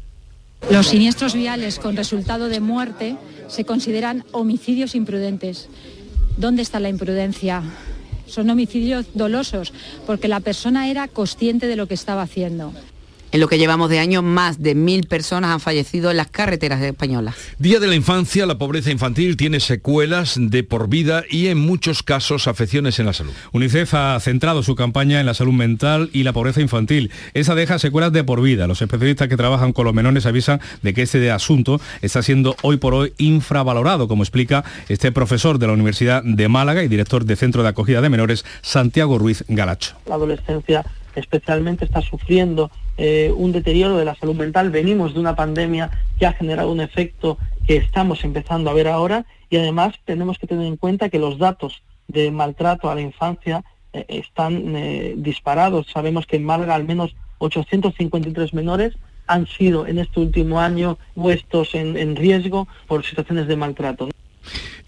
[0.69, 3.17] Los siniestros viales con resultado de muerte
[3.47, 5.67] se consideran homicidios imprudentes.
[6.37, 7.63] ¿Dónde está la imprudencia?
[8.27, 9.73] Son homicidios dolosos
[10.05, 12.71] porque la persona era consciente de lo que estaba haciendo.
[13.31, 16.81] En lo que llevamos de año, más de mil personas han fallecido en las carreteras
[16.81, 17.35] españolas.
[17.59, 22.01] Día de la infancia, la pobreza infantil tiene secuelas de por vida y en muchos
[22.01, 23.31] casos afecciones en la salud.
[23.51, 27.11] UNICEF ha centrado su campaña en la salud mental y la pobreza infantil.
[27.35, 28.65] Esa deja secuelas de por vida.
[28.65, 32.77] Los especialistas que trabajan con los menores avisan de que este asunto está siendo hoy
[32.77, 37.35] por hoy infravalorado, como explica este profesor de la Universidad de Málaga y director de
[37.35, 39.95] Centro de Acogida de Menores, Santiago Ruiz Galacho.
[40.07, 40.83] La adolescencia
[41.15, 44.69] especialmente está sufriendo eh, un deterioro de la salud mental.
[44.69, 49.25] Venimos de una pandemia que ha generado un efecto que estamos empezando a ver ahora
[49.49, 53.63] y además tenemos que tener en cuenta que los datos de maltrato a la infancia
[53.93, 55.87] eh, están eh, disparados.
[55.91, 58.95] Sabemos que en Málaga al menos 853 menores
[59.27, 64.09] han sido en este último año puestos en riesgo por situaciones de maltrato.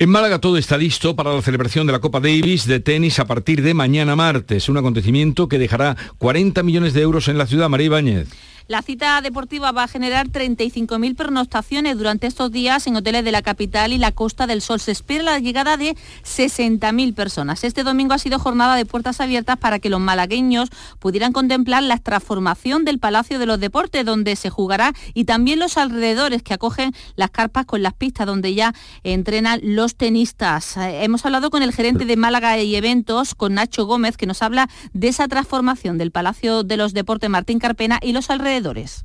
[0.01, 3.25] En Málaga todo está listo para la celebración de la Copa Davis de tenis a
[3.25, 7.69] partir de mañana martes, un acontecimiento que dejará 40 millones de euros en la ciudad.
[7.69, 8.27] María Ibáñez.
[8.71, 13.41] La cita deportiva va a generar 35.000 pernoctaciones durante estos días en hoteles de la
[13.41, 14.79] capital y la Costa del Sol.
[14.79, 17.65] Se espera la llegada de 60.000 personas.
[17.65, 21.97] Este domingo ha sido jornada de puertas abiertas para que los malagueños pudieran contemplar la
[21.97, 26.93] transformación del Palacio de los Deportes, donde se jugará, y también los alrededores que acogen
[27.17, 30.77] las carpas con las pistas, donde ya entrenan los tenistas.
[30.77, 34.41] Eh, hemos hablado con el gerente de Málaga y Eventos, con Nacho Gómez, que nos
[34.41, 38.60] habla de esa transformación del Palacio de los Deportes Martín Carpena y los alrededores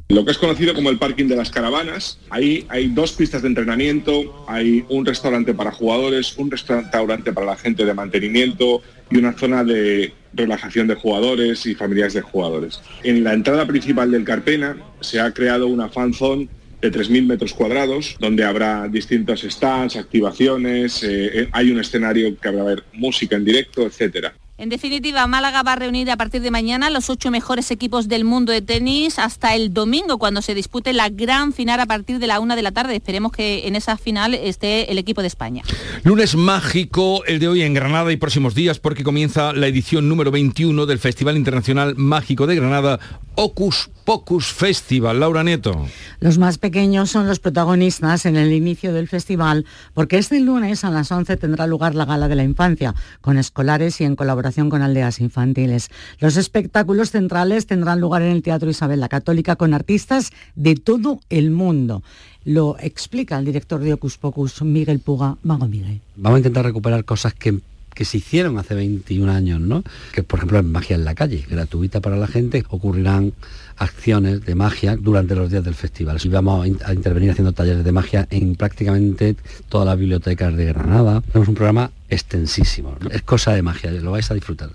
[0.09, 3.49] lo que es conocido como el parking de las caravanas, ahí hay dos pistas de
[3.49, 9.33] entrenamiento, hay un restaurante para jugadores, un restaurante para la gente de mantenimiento y una
[9.33, 12.81] zona de relajación de jugadores y familiares de jugadores.
[13.03, 16.49] En la entrada principal del Carpena se ha creado una fan zone
[16.81, 22.49] de 3.000 metros cuadrados, donde habrá distintos stands, activaciones, eh, eh, hay un escenario que
[22.49, 24.35] habrá música en directo, etcétera.
[24.59, 28.25] En definitiva, Málaga va a reunir a partir de mañana los ocho mejores equipos del
[28.25, 32.27] mundo de tenis hasta el domingo, cuando se dispute la gran final a partir de
[32.27, 32.97] la una de la tarde.
[32.97, 35.63] Esperemos que en esa final esté el equipo de España.
[36.05, 40.31] Lunes mágico, el de hoy en Granada y próximos días, porque comienza la edición número
[40.31, 42.99] 21 del Festival Internacional Mágico de Granada,
[43.35, 45.21] Ocus Pocus Festival.
[45.21, 45.87] Laura Neto.
[46.21, 50.91] Los más pequeños son los protagonistas en el inicio del festival, porque este lunes a
[50.91, 54.83] las 11 tendrá lugar la Gala de la Infancia, con escolares y en colaboración con
[54.83, 55.91] aldeas infantiles.
[56.21, 61.21] Los espectáculos centrales tendrán lugar en el Teatro Isabel la Católica con artistas de todo
[61.31, 62.03] el mundo.
[62.45, 65.37] Lo explica el director de Ocus Pocus, Miguel Puga.
[65.43, 66.01] Mago Miguel.
[66.15, 67.59] Vamos a intentar recuperar cosas que
[67.97, 69.83] que se hicieron hace 21 años, ¿no?
[70.13, 73.33] Que por ejemplo en magia en la calle, gratuita para la gente, ocurrirán
[73.79, 76.19] acciones de magia durante los días del festival.
[76.23, 79.35] Y vamos a, intervenir haciendo talleres de magia en prácticamente
[79.71, 81.23] todas las bibliotecas de Granada.
[81.23, 84.71] Tenemos un programa extensísimo, es cosa de magia, lo vais a disfrutar.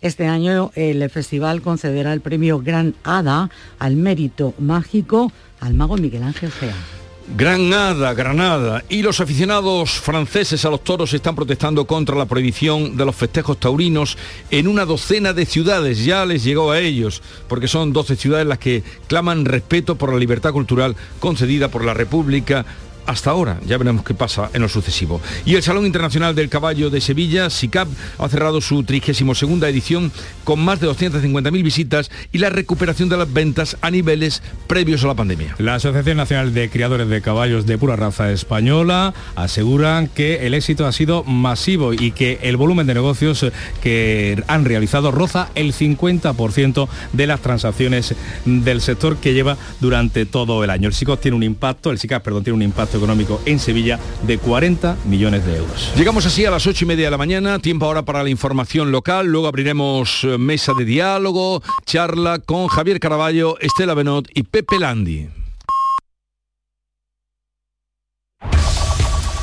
[0.00, 6.22] Este año el festival concederá el premio Gran Hada al mérito mágico al mago Miguel
[6.22, 6.99] Ángel Gea.
[7.36, 8.84] Granada, Granada.
[8.88, 13.58] Y los aficionados franceses a los toros están protestando contra la prohibición de los festejos
[13.58, 14.18] taurinos
[14.50, 16.04] en una docena de ciudades.
[16.04, 20.18] Ya les llegó a ellos, porque son 12 ciudades las que claman respeto por la
[20.18, 22.66] libertad cultural concedida por la República
[23.06, 23.58] hasta ahora.
[23.66, 25.20] Ya veremos qué pasa en lo sucesivo.
[25.44, 30.12] Y el Salón Internacional del Caballo de Sevilla, SICAP, ha cerrado su 32 edición
[30.44, 35.08] con más de 250.000 visitas y la recuperación de las ventas a niveles previos a
[35.08, 35.54] la pandemia.
[35.58, 40.86] La Asociación Nacional de Criadores de Caballos de pura raza española aseguran que el éxito
[40.86, 43.46] ha sido masivo y que el volumen de negocios
[43.82, 50.62] que han realizado roza el 50% de las transacciones del sector que lleva durante todo
[50.64, 50.88] el año.
[50.88, 54.38] El SICAP tiene un impacto, el SICAP, perdón, tiene un impacto económico en Sevilla de
[54.38, 55.92] 40 millones de euros.
[55.96, 58.92] Llegamos así a las 8 y media de la mañana, tiempo ahora para la información
[58.92, 64.78] local, luego abriremos eh, mesa de diálogo, charla con Javier Caraballo, Estela Benot y Pepe
[64.78, 65.28] Landi.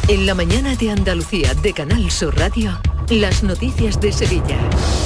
[0.09, 2.79] En la mañana de Andalucía de Canal Sur Radio.
[3.09, 4.57] Las noticias de Sevilla.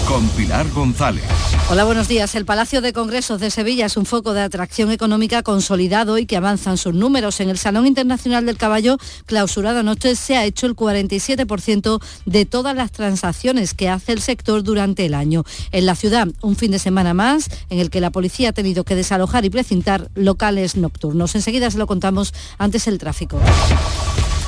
[0.07, 1.23] Con Pilar González.
[1.71, 2.35] Hola, buenos días.
[2.35, 6.37] El Palacio de Congresos de Sevilla es un foco de atracción económica consolidado y que
[6.37, 7.39] avanzan sus números.
[7.39, 12.75] En el Salón Internacional del Caballo, clausurado anoche, se ha hecho el 47% de todas
[12.75, 15.45] las transacciones que hace el sector durante el año.
[15.71, 18.83] En la ciudad, un fin de semana más en el que la policía ha tenido
[18.83, 21.33] que desalojar y precintar locales nocturnos.
[21.33, 23.39] Enseguida se lo contamos antes el tráfico.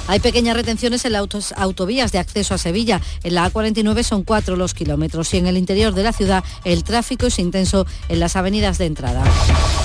[0.08, 3.02] Hay pequeñas retenciones en las autovías de acceso a Sevilla.
[3.24, 6.84] En la A49 son cuatro los kilómetros y en el interior de la ciudad el
[6.84, 9.24] tráfico es intenso en las avenidas de entrada.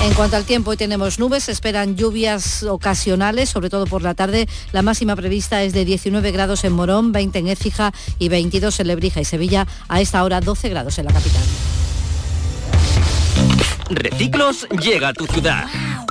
[0.02, 4.48] En cuanto al tiempo, hoy tenemos nubes, esperan lluvias ocasionales, sobre todo por la tarde.
[4.72, 8.86] La máxima prevista es de 19 grados en Morón, 20 en Écija y 22 en
[8.88, 9.66] Lebrija y Sevilla.
[9.88, 11.42] A esta hora 12 grados en la capital.
[13.90, 15.66] Reciclos llega a tu ciudad.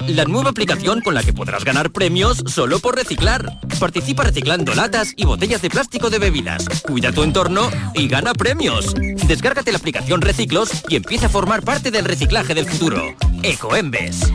[0.07, 3.59] La nueva aplicación con la que podrás ganar premios solo por reciclar.
[3.79, 6.67] Participa reciclando latas y botellas de plástico de bebidas.
[6.81, 8.93] Cuida tu entorno y gana premios.
[9.27, 13.15] Descárgate la aplicación Reciclos y empieza a formar parte del reciclaje del futuro.
[13.43, 14.31] Ecoembes.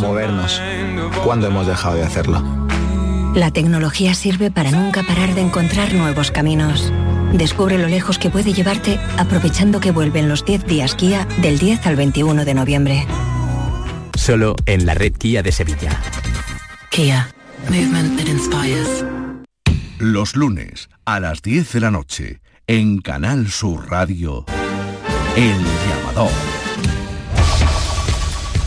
[0.00, 0.60] Movernos.
[1.24, 2.42] ¿Cuándo hemos dejado de hacerlo?
[3.34, 6.92] La tecnología sirve para nunca parar de encontrar nuevos caminos
[7.34, 11.84] Descubre lo lejos que puede llevarte aprovechando que vuelven los 10 días Kia del 10
[11.88, 13.06] al 21 de noviembre.
[14.16, 16.00] Solo en la red Kia de Sevilla.
[16.90, 17.28] Kia.
[17.68, 19.04] Movement that inspires.
[19.98, 24.44] Los lunes a las 10 de la noche en Canal Sur Radio.
[25.34, 25.56] El
[25.88, 26.30] llamador.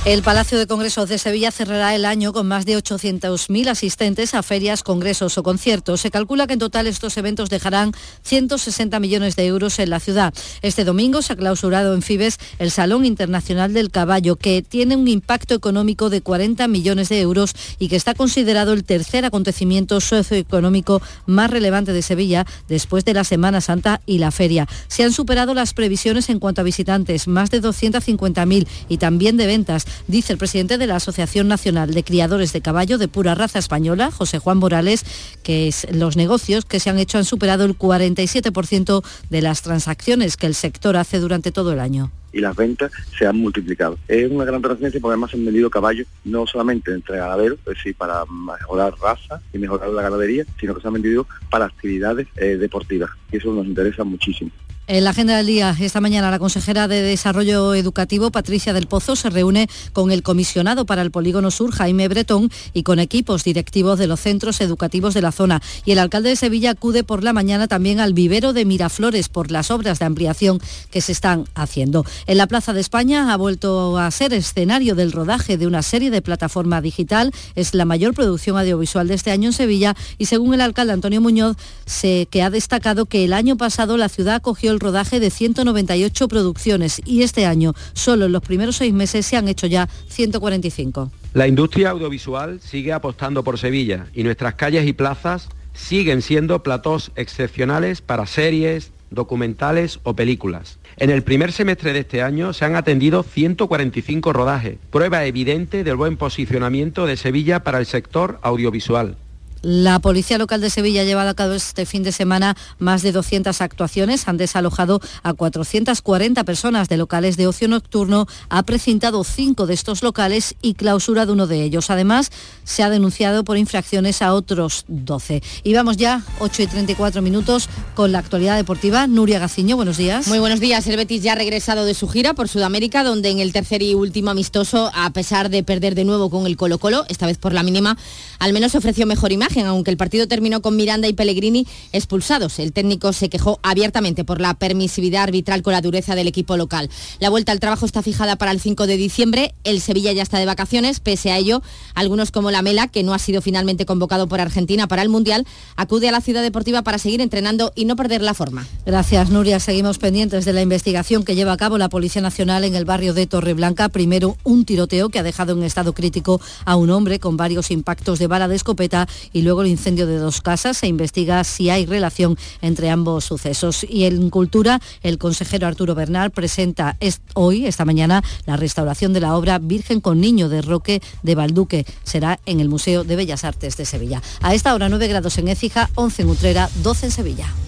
[0.06, 4.42] El Palacio de Congresos de Sevilla cerrará el año con más de 800.000 asistentes a
[4.42, 6.00] ferias, congresos o conciertos.
[6.00, 7.92] Se calcula que en total estos eventos dejarán
[8.24, 10.34] 160 millones de euros en la ciudad.
[10.62, 15.10] Este domingo se ha clausurado en Fibes el Salón Internacional del Caballo, que tiene un
[15.10, 21.02] impacto económico de 40 millones de euros y que está considerado el tercer acontecimiento socioeconómico
[21.26, 24.68] más relevante de Sevilla después de la Semana Santa y la feria.
[24.88, 29.48] Se han superado las previsiones en cuanto a visitantes, más de 250.000 y también de
[29.48, 33.60] ventas dice el presidente de la Asociación Nacional de Criadores de Caballo de pura raza
[33.60, 35.06] española, José Juan Morales,
[35.44, 40.48] que los negocios que se han hecho han superado el 47% de las transacciones que
[40.48, 43.98] el sector hace durante todo el año y las ventas se han multiplicado.
[44.08, 47.96] Es una gran trascendencia porque además han vendido caballos no solamente entre ganaderos, es decir,
[47.96, 52.58] para mejorar raza y mejorar la ganadería, sino que se han vendido para actividades eh,
[52.58, 54.52] deportivas y eso nos interesa muchísimo.
[54.90, 59.18] En la agenda del día, esta mañana, la consejera de Desarrollo Educativo, Patricia del Pozo,
[59.18, 64.00] se reúne con el comisionado para el Polígono Sur, Jaime Bretón, y con equipos directivos
[64.00, 65.62] de los centros educativos de la zona.
[65.84, 69.52] Y el alcalde de Sevilla acude por la mañana también al vivero de Miraflores por
[69.52, 72.06] las obras de ampliación que se están haciendo.
[72.26, 76.12] En la Plaza de España ha vuelto a ser escenario del rodaje de una serie
[76.12, 77.34] de plataforma digital.
[77.56, 81.20] Es la mayor producción audiovisual de este año en Sevilla y según el alcalde Antonio
[81.20, 85.30] Muñoz, se, que ha destacado que el año pasado la ciudad acogió el rodaje de
[85.30, 89.88] 198 producciones y este año, solo en los primeros seis meses, se han hecho ya
[90.08, 91.12] 145.
[91.34, 97.12] La industria audiovisual sigue apostando por Sevilla y nuestras calles y plazas siguen siendo platós
[97.16, 100.80] excepcionales para series, documentales o películas.
[100.98, 105.96] En el primer semestre de este año se han atendido 145 rodajes, prueba evidente del
[105.96, 109.16] buen posicionamiento de Sevilla para el sector audiovisual.
[109.62, 113.12] La Policía Local de Sevilla ha llevado a cabo este fin de semana más de
[113.12, 114.28] 200 actuaciones.
[114.28, 120.04] Han desalojado a 440 personas de locales de ocio nocturno, ha precintado cinco de estos
[120.04, 121.90] locales y clausurado uno de ellos.
[121.90, 122.32] Además,
[122.64, 125.42] se ha denunciado por infracciones a otros 12.
[125.64, 129.08] Y vamos ya, 8 y 34 minutos, con la actualidad deportiva.
[129.08, 130.28] Nuria Gaciño, buenos días.
[130.28, 130.86] Muy buenos días.
[130.88, 133.94] El Betis ya ha regresado de su gira por Sudamérica, donde en el tercer y
[133.94, 137.54] último amistoso, a pesar de perder de nuevo con el Colo Colo, esta vez por
[137.54, 137.98] la mínima,
[138.40, 142.60] al menos ofreció mejor imagen aunque el partido terminó con Miranda y Pellegrini expulsados.
[142.60, 146.90] El técnico se quejó abiertamente por la permisividad arbitral con la dureza del equipo local.
[147.20, 149.56] La vuelta al trabajo está fijada para el 5 de diciembre.
[149.64, 151.00] El Sevilla ya está de vacaciones.
[151.00, 151.62] Pese a ello,
[151.96, 155.46] algunos como la Mela, que no ha sido finalmente convocado por Argentina para el Mundial,
[155.76, 158.68] acude a la ciudad deportiva para seguir entrenando y no perder la forma.
[158.86, 159.60] Gracias, Nuria.
[159.60, 163.14] Seguimos pendientes de la investigación que lleva a cabo la Policía Nacional en el barrio
[163.14, 163.90] de Torreblanca.
[163.90, 168.20] Primero, un tiroteo que ha dejado en estado crítico a un hombre con varios impactos
[168.20, 169.08] de bala de escopeta
[169.42, 170.78] luego el incendio de dos casas.
[170.78, 173.86] Se investiga si hay relación entre ambos sucesos.
[173.88, 176.98] Y en Cultura, el consejero Arturo Bernal presenta
[177.34, 181.86] hoy, esta mañana, la restauración de la obra Virgen con Niño de Roque de Balduque.
[182.04, 184.22] Será en el Museo de Bellas Artes de Sevilla.
[184.42, 187.67] A esta hora 9 grados en Écija, 11 en Utrera, 12 en Sevilla.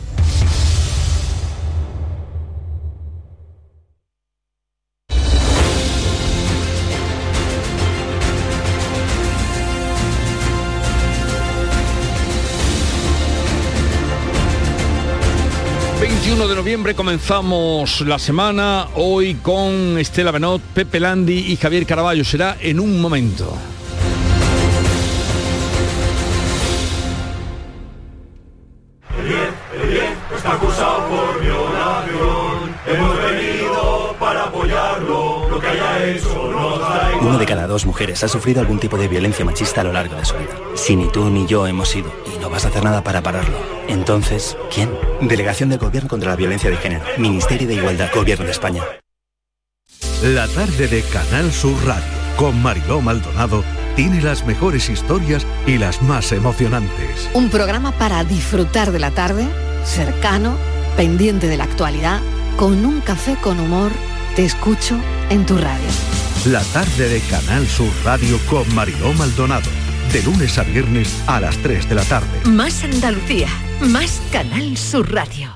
[16.30, 22.24] 21 de noviembre comenzamos la semana, hoy con Estela Benot, Pepe Landi y Javier Caraballo.
[22.24, 23.58] Será en un momento.
[37.22, 40.16] Uno de cada dos mujeres ha sufrido algún tipo de violencia machista a lo largo
[40.16, 40.56] de su vida.
[40.76, 43.58] Si ni tú ni yo hemos sido y no vas a hacer nada para pararlo,
[43.88, 44.90] entonces, ¿quién?
[45.22, 47.04] Delegación del Gobierno contra la Violencia de Género.
[47.18, 48.10] Ministerio de Igualdad.
[48.14, 48.84] Gobierno de España.
[50.24, 53.66] La tarde de Canal Sur Radio con Mariló Maldonado
[53.98, 57.30] tiene las mejores historias y las más emocionantes.
[57.34, 59.46] Un programa para disfrutar de la tarde,
[59.84, 60.56] cercano,
[60.96, 62.22] pendiente de la actualidad,
[62.56, 63.92] con un café con humor.
[64.36, 64.98] Te escucho
[65.30, 65.88] en tu radio.
[66.46, 69.70] La tarde de Canal Sur Radio con Mariló Maldonado.
[70.14, 72.28] De lunes a viernes a las 3 de la tarde.
[72.46, 73.50] Más Andalucía,
[73.82, 75.50] más Canal Sur Radio.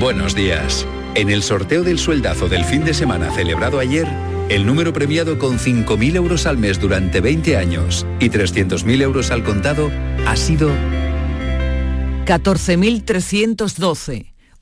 [0.00, 0.86] Buenos días.
[1.14, 4.08] En el sorteo del sueldazo del fin de semana celebrado ayer,
[4.48, 9.44] el número premiado con 5.000 euros al mes durante 20 años y 300.000 euros al
[9.44, 9.90] contado
[10.26, 10.70] ha sido
[12.26, 14.29] 14.312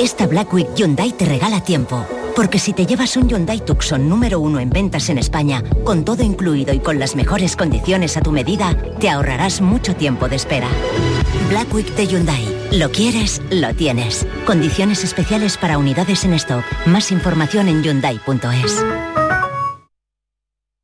[0.00, 2.06] Esta Black Week Hyundai te regala tiempo.
[2.34, 6.22] Porque si te llevas un Hyundai Tucson número uno en ventas en España, con todo
[6.22, 10.68] incluido y con las mejores condiciones a tu medida, te ahorrarás mucho tiempo de espera.
[11.50, 12.42] Black Week de Hyundai.
[12.72, 14.26] Lo quieres, lo tienes.
[14.46, 16.64] Condiciones especiales para unidades en stock.
[16.86, 18.82] Más información en hyundai.es.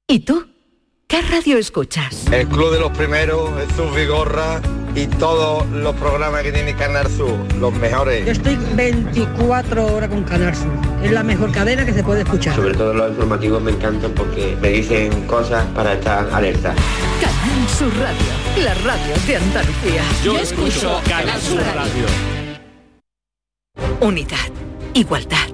[0.08, 0.46] ¿Y tú?
[1.06, 2.26] ¿Qué radio escuchas?
[2.30, 4.60] El Club de los Primeros, Jesús Vigorra
[4.96, 8.24] y todos los programas que tiene Canal Sur, los mejores.
[8.24, 10.72] Yo estoy 24 horas con Canal Sur.
[11.02, 12.56] Es la mejor cadena que se puede escuchar.
[12.56, 16.74] Sobre todo los informativos me encantan porque me dicen cosas para estar alerta.
[17.20, 20.02] Canal Sur Radio, la radio de Andalucía.
[20.24, 22.06] Yo escucho Canal Sur Radio.
[24.00, 24.50] Unidad,
[24.94, 25.48] igualdad,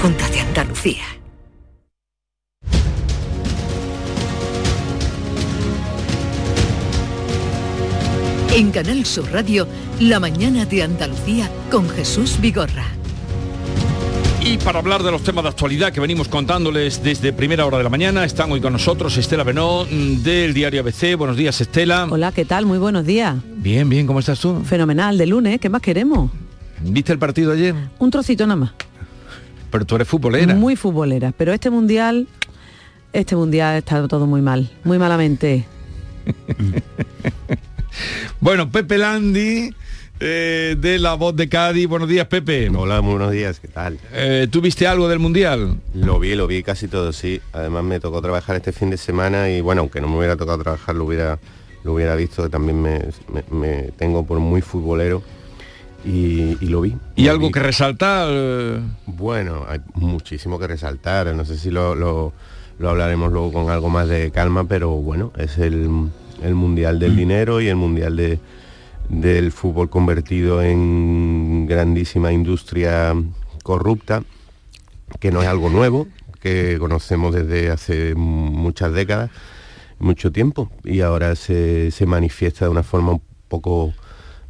[0.00, 1.02] Junta de Andalucía.
[8.54, 9.66] En Canal Sur Radio,
[9.98, 12.84] La mañana de Andalucía con Jesús Vigorra.
[14.44, 17.84] Y para hablar de los temas de actualidad que venimos contándoles desde primera hora de
[17.84, 21.16] la mañana, están hoy con nosotros Estela Benó mm, del diario ABC.
[21.16, 22.08] Buenos días, Estela.
[22.10, 22.66] Hola, ¿qué tal?
[22.66, 23.36] Muy buenos días.
[23.44, 24.60] Bien, bien, ¿cómo estás tú?
[24.64, 26.28] Fenomenal, de lunes, ¿qué más queremos?
[26.80, 27.76] ¿Viste el partido ayer?
[28.00, 28.72] Un trocito nada más.
[29.70, 30.56] Pero tú eres futbolera.
[30.56, 32.26] Muy futbolera, pero este mundial
[33.12, 35.66] Este mundial está todo muy mal, muy malamente.
[38.40, 39.70] bueno, Pepe Landi.
[40.24, 41.88] Eh, de la voz de Cádiz.
[41.88, 42.70] Buenos días, Pepe.
[42.70, 43.98] Hola, muy buenos días, ¿qué tal?
[44.12, 45.76] Eh, ¿Tú viste algo del Mundial?
[45.94, 47.40] Lo vi, lo vi casi todo, sí.
[47.52, 50.58] Además me tocó trabajar este fin de semana y bueno, aunque no me hubiera tocado
[50.62, 51.38] trabajar, lo hubiera,
[51.84, 53.00] lo hubiera visto, que también me,
[53.32, 55.22] me- me tengo por muy futbolero
[56.04, 56.94] y, y lo vi.
[57.16, 57.52] ¿Y Lo algo vi.
[57.52, 58.80] que resaltar?
[59.06, 61.34] Bueno, hay muchísimo que resaltar.
[61.34, 62.32] No sé si lo, lo-
[62.78, 65.88] lo hablaremos luego con algo más de calma, pero bueno, es el,
[66.42, 68.38] el mundial del dinero y el mundial de,
[69.12, 73.14] del fútbol convertido en grandísima industria
[73.62, 74.24] corrupta,
[75.20, 76.08] que no es algo nuevo,
[76.40, 79.30] que conocemos desde hace muchas décadas,
[79.98, 83.92] mucho tiempo, y ahora se, se manifiesta de una forma un poco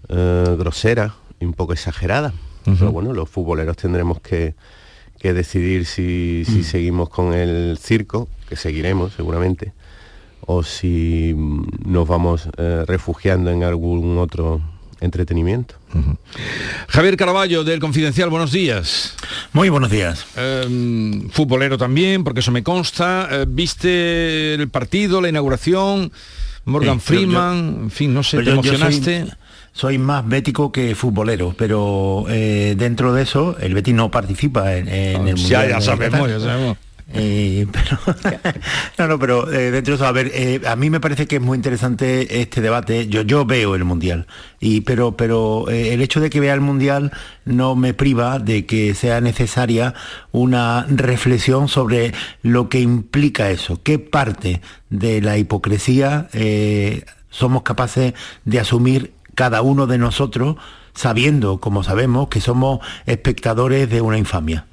[0.08, 2.32] eh, grosera y un poco exagerada.
[2.64, 4.54] Pero bueno, los futboleros tendremos que,
[5.18, 9.72] que decidir si, si seguimos con el circo, que seguiremos seguramente,
[10.46, 14.60] o si mm, nos vamos eh, refugiando en algún otro
[15.00, 15.74] entretenimiento.
[16.88, 19.14] Javier Caraballo del Confidencial, buenos días.
[19.52, 20.24] Muy buenos días.
[20.36, 23.28] Eh, futbolero también, porque eso me consta.
[23.30, 26.12] Eh, ¿Viste el partido, la inauguración?
[26.64, 29.26] Morgan Sí, yo- yo- Freeman, en fin, no sé, ¿te yo- yo soy- emocionaste?
[29.74, 34.86] Soy, más bético que futbolero, pero eh, dentro de eso el Betis no participa en,
[34.86, 36.76] en el Ya, Mundial sabemos, ya sabemos.
[37.14, 37.66] Eh,
[38.98, 41.36] no, no, pero eh, dentro de eso, a ver, eh, a mí me parece que
[41.36, 43.08] es muy interesante este debate.
[43.08, 44.26] Yo, yo veo el mundial,
[44.60, 47.12] y pero, pero el hecho de que vea el mundial
[47.44, 49.94] no me priva de que sea necesaria
[50.32, 54.60] una reflexión sobre lo que implica eso, qué parte
[54.90, 56.28] de la hipocresía
[57.30, 60.56] somos capaces de asumir cada uno de nosotros,
[60.94, 64.66] sabiendo, como sabemos, que somos espectadores de una infamia.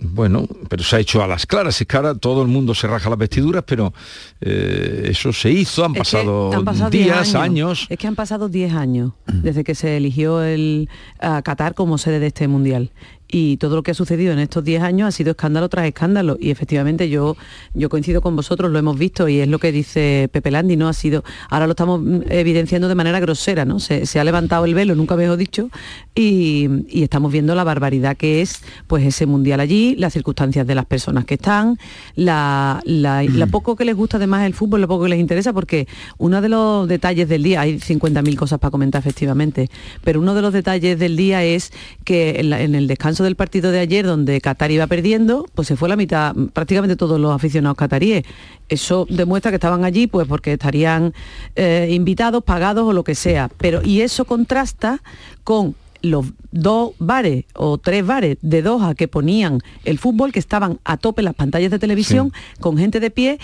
[0.00, 2.86] Bueno, pero se ha hecho a las claras, es que ahora todo el mundo se
[2.86, 3.92] raja las vestiduras, pero
[4.40, 7.86] eh, eso se hizo, han pasado, han pasado 10 días, años.
[7.88, 10.88] Es que han pasado 10 años desde que se eligió el
[11.18, 12.92] a Qatar como sede de este mundial.
[13.30, 16.38] Y todo lo que ha sucedido en estos 10 años ha sido escándalo tras escándalo.
[16.40, 17.36] Y efectivamente yo,
[17.74, 20.88] yo coincido con vosotros, lo hemos visto y es lo que dice Pepe Landi, ¿no?
[20.88, 23.80] Ha sido, ahora lo estamos mm, evidenciando de manera grosera, ¿no?
[23.80, 25.68] Se, se ha levantado el velo, nunca mejor dicho,
[26.14, 30.74] y, y estamos viendo la barbaridad que es pues ese mundial allí, las circunstancias de
[30.74, 31.78] las personas que están,
[32.16, 35.52] la, la, la poco que les gusta además el fútbol, lo poco que les interesa,
[35.52, 39.68] porque uno de los detalles del día, hay 50.000 cosas para comentar efectivamente,
[40.02, 41.72] pero uno de los detalles del día es
[42.04, 45.68] que en, la- en el descanso del partido de ayer, donde Qatar iba perdiendo, pues
[45.68, 48.24] se fue la mitad, prácticamente todos los aficionados cataríes.
[48.68, 51.14] Eso demuestra que estaban allí pues porque estarían
[51.56, 53.50] eh, invitados, pagados o lo que sea.
[53.58, 55.02] Pero, y eso contrasta
[55.44, 60.78] con los dos bares o tres bares de Doha que ponían el fútbol, que estaban
[60.84, 63.38] a tope en las pantallas de televisión, con gente de pie,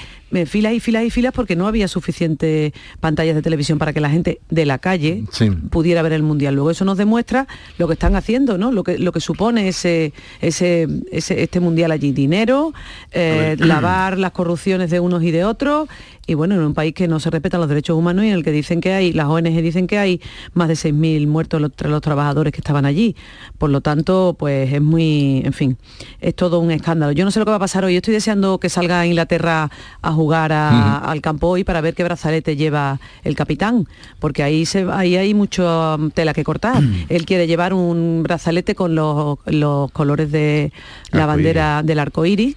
[0.46, 4.10] filas y filas y filas, porque no había suficiente pantallas de televisión para que la
[4.10, 5.24] gente de la calle
[5.70, 6.54] pudiera ver el mundial.
[6.54, 7.46] Luego eso nos demuestra
[7.78, 8.72] lo que están haciendo, ¿no?
[8.72, 12.12] Lo que, lo que supone ese, ese, ese- este mundial allí.
[12.12, 12.72] Dinero,
[13.12, 15.88] eh, lavar las corrupciones de unos y de otros.
[16.26, 18.42] Y bueno, en un país que no se respetan los derechos humanos y en el
[18.42, 20.22] que dicen que hay, las ONG dicen que hay
[20.54, 23.14] más de 6.000 muertos entre los trabajadores que estaban allí.
[23.58, 25.76] Por lo tanto, pues es muy, en fin,
[26.22, 27.12] es todo un escándalo.
[27.12, 27.96] Yo no sé lo que va a pasar hoy.
[27.96, 29.70] Estoy deseando que salga Inglaterra
[30.00, 33.86] a jugar a- al campo hoy para ver qué brazalete lleva el capitán,
[34.18, 36.82] porque ahí, se, ahí hay mucho um, tela que cortar.
[37.08, 40.72] Él quiere llevar un brazalete con los, los colores de
[41.10, 42.56] la bandera del arco iris.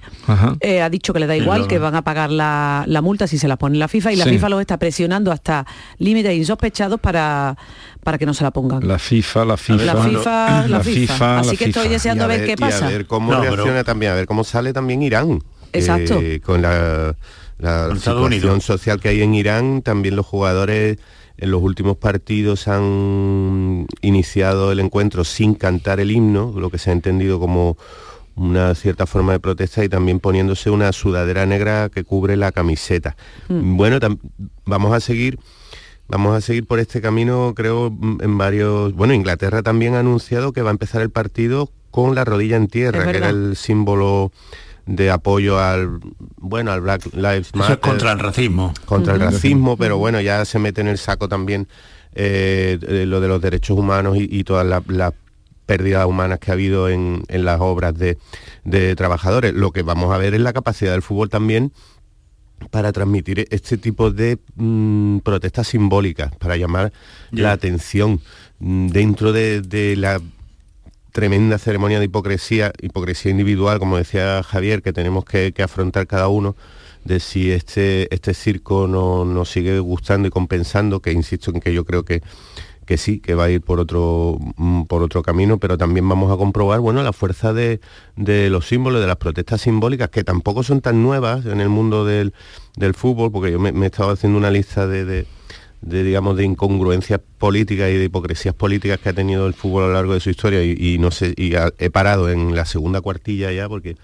[0.62, 3.28] Eh, ha dicho que le da igual, Pero- que van a pagar la, la multa
[3.28, 4.32] si se la pone la FIFA y la Sí.
[4.32, 5.66] FIFA los está presionando hasta
[6.00, 7.56] límites insospechados para,
[8.04, 8.88] para que no se la pongan.
[8.88, 11.40] La FIFA, la FIFA, La FIFA, la FIFA.
[11.40, 11.94] Así la que estoy FIFA.
[11.94, 12.88] deseando a ver qué y pasa.
[12.88, 15.42] a ver cómo No, pero- reacciona también, a ver cómo sale también Irán.
[15.74, 16.20] Exacto.
[16.22, 17.16] Eh, con la,
[17.60, 18.64] la situación Unidos.
[18.64, 20.98] social que hay en Irán, también los jugadores
[21.38, 26.90] en los últimos partidos han iniciado el encuentro sin cantar el himno, lo que se
[26.90, 27.78] ha entendido como
[28.36, 33.16] una cierta forma de protesta y también poniéndose una sudadera negra que cubre la camiseta.
[33.50, 33.78] Mm.
[33.78, 34.00] Bueno,
[34.66, 35.40] vamos a seguir
[36.10, 38.94] Vamos a seguir por este camino, creo, en varios...
[38.94, 42.68] Bueno, Inglaterra también ha anunciado que va a empezar el partido con la rodilla en
[42.68, 44.32] tierra, que era el símbolo
[44.88, 46.00] de apoyo al
[46.38, 47.76] bueno al Black Lives Eso Matter.
[47.76, 48.74] es contra el racismo.
[48.86, 51.68] contra el racismo pero bueno ya se mete en el saco también
[52.14, 55.14] eh, lo de los derechos humanos y, y todas las las
[55.68, 58.18] pérdidas humanas que ha habido en, en las obras de,
[58.64, 59.54] de trabajadores.
[59.54, 61.74] Lo que vamos a ver es la capacidad del fútbol también
[62.72, 66.94] para transmitir este tipo de mm, protestas simbólicas, para llamar
[67.32, 68.22] la atención
[68.60, 70.22] mm, dentro de, de la
[71.22, 76.56] tremenda ceremonia de hipocresía, hipocresía individual, como decía Javier, que tenemos que, afrontar cada uno,
[77.06, 81.74] de si este, este circo no- nos sigue gustando y compensando, que insisto en que
[81.74, 82.22] yo creo que,
[82.86, 86.32] que sí, que va a ir por otro, mm, por otro camino, pero también vamos
[86.32, 87.80] a comprobar bueno, la fuerza de,
[88.16, 92.06] de los símbolos, de las protestas simbólicas, que tampoco son tan nuevas en el mundo
[92.06, 92.32] del,
[92.76, 95.26] del fútbol, porque yo me, he estado haciendo una lista de-
[95.82, 99.88] de, digamos de incongruencias políticas y de hipocresías políticas que ha tenido el fútbol a
[99.88, 103.52] lo largo de su historia y, no sé y he parado en la segunda cuartilla
[103.52, 103.96] ya porque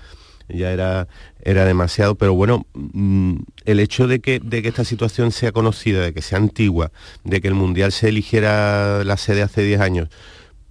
[0.50, 1.08] ya era
[1.42, 6.02] era demasiado pero bueno mm, el hecho de que de que esta situación sea conocida
[6.02, 6.92] de que sea antigua
[7.24, 10.10] de que el mundial se eligiera la sede hace 10 años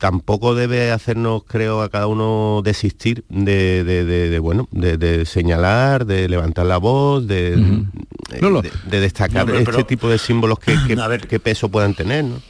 [0.03, 5.25] tampoco debe hacernos, creo, a cada uno desistir de, de- de- de, bueno, de, de
[5.27, 10.19] señalar, de levantar la voz, de, de- de destacar No, pero- este pero- tipo de
[10.19, 12.25] símbolos que, que- qué peso puedan tener.
[12.25, 12.41] ¿no?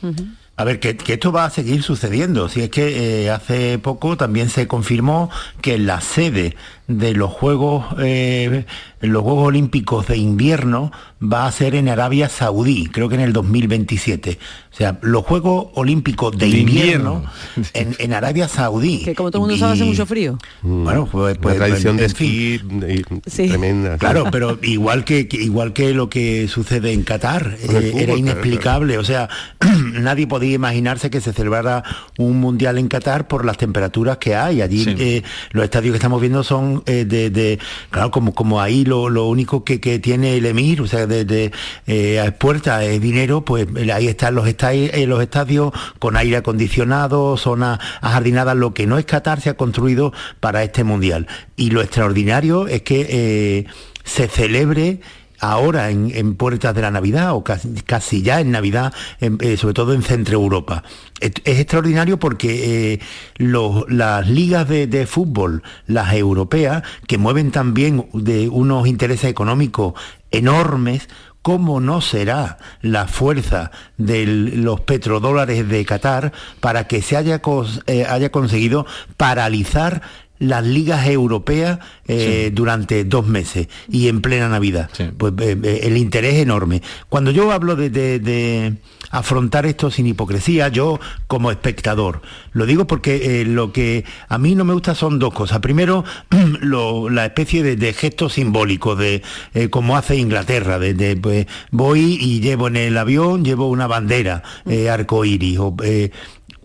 [0.56, 2.48] A ver, que, que esto va a seguir sucediendo.
[2.48, 5.28] Si es que eh, hace poco también se confirmó
[5.60, 6.56] que la sede
[6.88, 8.66] de los Juegos, eh,
[9.00, 10.90] los Juegos Olímpicos de invierno
[11.22, 14.38] va a ser en Arabia Saudí, creo que en el 2027.
[14.72, 17.22] O sea, los Juegos Olímpicos de, De invierno,
[17.56, 17.70] invierno.
[17.74, 19.04] En, en Arabia Saudí.
[19.04, 20.38] Que como todo el mundo sabe hace mucho frío.
[20.62, 22.60] Bueno, pues, pues, tradición en de fin.
[22.90, 23.98] esquí y- tremenda.
[23.98, 28.04] Claro, pero igual que, que- igual que lo que sucede en Qatar, eh, fútbol, era
[28.06, 28.98] claro, inexplicable.
[28.98, 29.28] O sea,
[29.92, 31.82] nadie podía imaginarse que se celebrara
[32.18, 34.62] un mundial en Qatar por las temperaturas que hay.
[34.62, 34.94] Allí Sí.
[34.98, 35.22] eh,
[35.52, 37.58] los estadios que estamos viendo son eh, de,
[37.90, 41.52] claro, como, como ahí lo, lo único que, que tiene el emir, o sea, de,
[41.86, 46.16] eh, a puerta es dinero, pues eh, ahí están los, esta- eh, los estadios con
[46.16, 51.26] aire acondicionado, zonas ajardinadas, lo que no es Qatar se ha construido para este mundial.
[51.56, 53.66] Y lo extraordinario es que eh,
[54.04, 55.00] se celebre
[55.42, 60.02] ahora en, puertas de la Navidad o casi, ya en Navidad, eh, sobre todo en
[60.02, 60.84] Centro Europa.
[61.20, 63.00] Es, extraordinario porque eh,
[63.38, 69.94] las ligas de, fútbol, las europeas, que mueven también de unos intereses económicos
[70.30, 71.08] enormes,
[71.42, 77.42] ¿Cómo no será la fuerza de los petrodólares de Qatar para que se haya,
[77.88, 78.86] eh, haya conseguido
[79.16, 80.02] paralizar
[80.42, 81.78] las ligas europeas
[82.08, 84.90] eh, durante dos meses y en plena Navidad.
[85.16, 86.82] Pues eh, eh, el interés enorme.
[87.08, 88.74] Cuando yo hablo de, de- de
[89.10, 92.22] afrontar esto sin hipocresía, yo como espectador,
[92.52, 95.60] lo digo porque eh, lo que a mí no me gusta son dos cosas.
[95.60, 96.04] Primero,
[96.60, 99.22] lo- la especie de, de gesto simbólico, de
[99.70, 104.88] como hace Inglaterra, de, pues, voy y llevo en el avión, llevo una bandera eh,
[104.90, 105.76] arcoíris, o,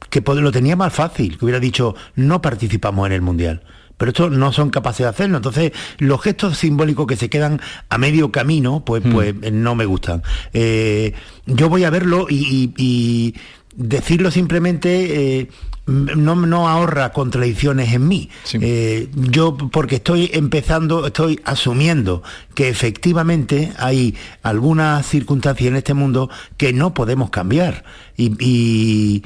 [0.09, 3.63] que lo tenía más fácil, que hubiera dicho no participamos en el Mundial.
[3.97, 5.37] Pero estos no son capaces de hacerlo.
[5.37, 9.85] Entonces, los gestos simbólicos que se quedan a medio camino, pues, pues eh, no me
[9.85, 10.21] gustan.
[10.53, 11.13] Eh,
[11.47, 13.33] yo voy a verlo y, y- y
[13.75, 15.49] decirlo simplemente eh,
[15.87, 18.29] no, no ahorra contradicciones en mí.
[18.61, 22.21] Eh, yo, porque estoy empezando, estoy asumiendo
[22.53, 27.83] que efectivamente hay algunas circunstancias en este mundo que no podemos cambiar.
[28.15, 29.23] Y, y,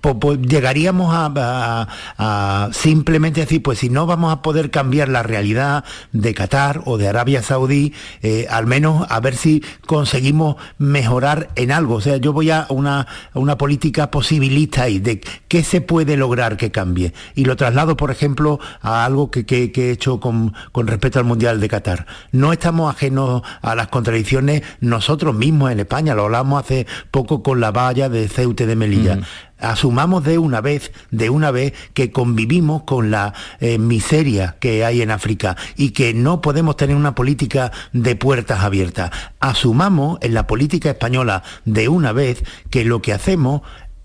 [0.00, 6.34] po- llegaríamos a, simplemente decir, pues si no vamos a poder cambiar la realidad de
[6.34, 7.92] Qatar o de Arabia Saudí,
[8.22, 11.96] eh, al menos a ver si conseguimos mejorar en algo.
[11.96, 16.56] O sea, yo voy a una, una política posibilista ahí, de qué se puede lograr
[16.56, 17.12] que cambie.
[17.34, 21.24] Y lo traslado, por ejemplo, a algo que, que- he hecho con, con respecto al
[21.24, 22.06] Mundial de Qatar.
[22.32, 27.60] No estamos ajenos a las contradicciones nosotros mismos en España, lo hablamos hace poco con
[27.60, 29.18] la valla de Ceute de Melilla
[29.60, 35.02] asumamos de una vez, de una vez que convivimos con la eh, miseria que hay
[35.02, 39.10] en África y que no podemos tener una política de puertas abiertas.
[39.40, 43.62] Asumamos en la política española de una vez que lo que hacemos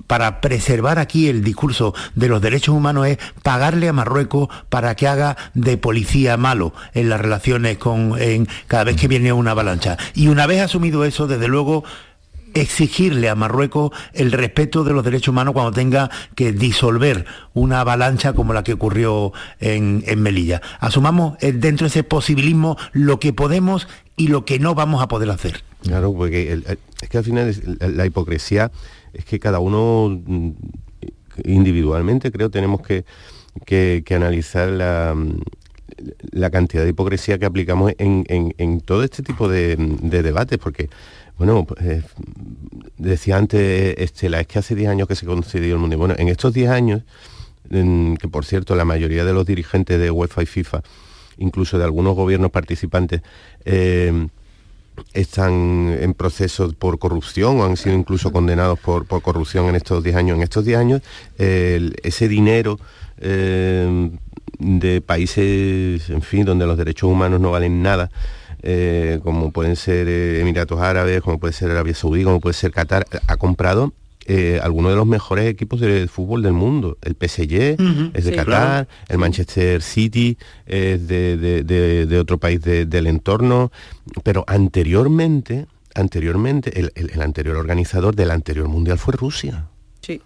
[0.08, 5.08] para preservar aquí el discurso de los derechos humanos es pagarle a Marruecos para que
[5.08, 9.98] haga de policía malo en las relaciones con en, cada vez que viene una avalancha.
[10.14, 11.84] Y una vez asumido eso, desde luego
[12.56, 18.34] exigirle a Marruecos el respeto de los derechos humanos cuando tenga que disolver una avalancha
[18.34, 20.62] como la que ocurrió en, en Melilla.
[20.80, 23.88] Asumamos eh, dentro de ese posibilismo lo que podemos
[24.18, 25.64] y lo que no vamos a poder hacer.
[25.84, 26.52] Claro, porque
[27.02, 27.54] es que al final
[27.96, 28.72] la, hipocresía
[29.14, 30.52] es que cada uno mm,
[31.44, 33.06] individualmente creo tenemos que,
[33.66, 35.16] que- que analizar la,
[36.32, 40.58] la cantidad de hipocresía que aplicamos en, en- en todo este tipo de, de debates,
[40.58, 40.90] porque,
[41.38, 42.02] bueno, eh,
[42.98, 46.00] decía antes Estela, es que hace 10 años que se concedió el Mundial.
[46.00, 47.02] Bueno, en estos 10 años,
[47.70, 50.82] que por cierto la mayoría de los dirigentes de UEFA y FIFA,
[51.38, 53.22] incluso de algunos gobiernos participantes,
[53.66, 54.28] eh,
[55.14, 60.16] están en proceso por corrupción o han sido incluso condenados por, corrupción en estos 10
[60.16, 60.38] años.
[60.38, 61.02] En estos 10 años
[61.38, 62.80] ese dinero
[63.18, 64.10] eh,
[64.60, 68.10] de países, en fin, donde los derechos humanos no valen nada.
[68.66, 72.72] Eh, como pueden ser eh, Emiratos Árabes, como puede ser Arabia Saudí, como puede ser
[72.72, 73.94] Qatar, ha comprado
[74.28, 76.98] eh, algunos de los mejores equipos de fútbol del mundo.
[77.04, 77.54] El PSG
[78.16, 78.88] es de sí, Qatar, claro.
[79.08, 80.36] el Manchester City
[80.66, 83.72] es de, de- de- de otro país de- del entorno,
[84.24, 89.66] pero anteriormente, anteriormente, el, el- el anterior organizador del anterior mundial fue Rusia.
[90.02, 90.22] Sí.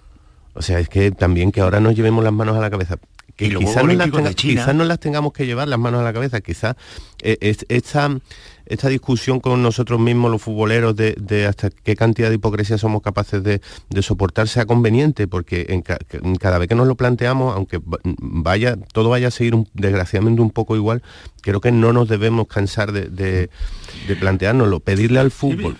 [0.53, 2.97] O sea, es que también que ahora nos llevemos las manos a la cabeza.
[3.35, 4.29] Que quizás no, las tenga-
[4.73, 6.75] no las tengamos que llevar las manos a la cabeza, quizás
[7.21, 8.09] eh, es- esta,
[8.65, 13.01] esta discusión con nosotros mismos, los futboleros, de, de hasta qué cantidad de hipocresía somos
[13.01, 15.99] capaces de, de soportar sea conveniente, porque en ca-
[16.39, 20.41] cada vez que nos lo planteamos, aunque va- vaya, todo vaya a seguir un- desgraciadamente
[20.41, 21.01] un poco igual,
[21.41, 23.49] creo que no nos debemos cansar de, de,
[24.07, 25.77] de planteárnoslo, pedirle al fútbol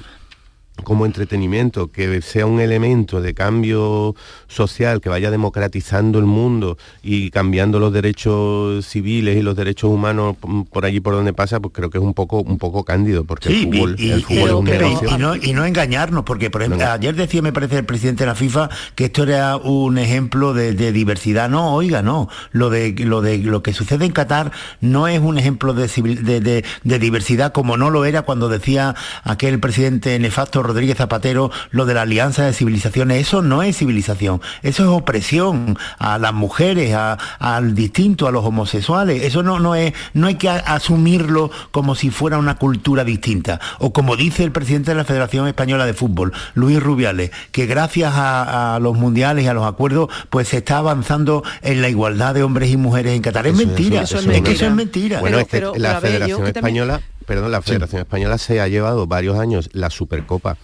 [0.84, 4.16] como entretenimiento, que sea un elemento de cambio
[4.48, 10.36] social, que vaya democratizando el mundo y cambiando los derechos civiles y los derechos humanos
[10.72, 13.50] por allí por donde pasa, pues creo que es un poco un poco cándido, porque
[13.50, 15.10] Sí, el fútbol, y, el y- fútbol es un pero- negocio.
[15.16, 18.28] y no, y no engañarnos, porque por ejemplo, ayer decía, me parece, el presidente de
[18.28, 21.50] la FIFA que esto era un ejemplo de, de diversidad.
[21.50, 22.30] No, oiga, no.
[22.52, 24.52] Lo de lo de lo que sucede en Qatar
[24.82, 28.50] no es un ejemplo de, civil- de- de- de diversidad como no lo era cuando
[28.50, 33.22] decía aquel presidente nefasto Rodríguez Zapatero lo de la alianza de civilizaciones.
[33.22, 38.46] Eso no es civilización, eso es opresión a las mujeres, a- al distinto, a los
[38.46, 39.24] homosexuales.
[39.24, 43.60] Eso no, no es, no hay que asumirlo como si fuera una cultura distinta.
[43.80, 48.14] O como dice el presidente de la Federación Española de Fútbol, Luis Rubiales, que gracias
[48.16, 52.34] a, a los mundiales y a los acuerdos, pues se está avanzando en la igualdad
[52.34, 53.48] de hombres y mujeres en Qatar.
[53.48, 54.76] Es Eso- mentira, eso- es, eso es que eso es mentira.
[54.76, 55.20] mentira.
[55.22, 59.70] Bueno, es que la Federación Española, perdón, la Federación Española se ha llevado varios años
[59.72, 60.58] la Supercopa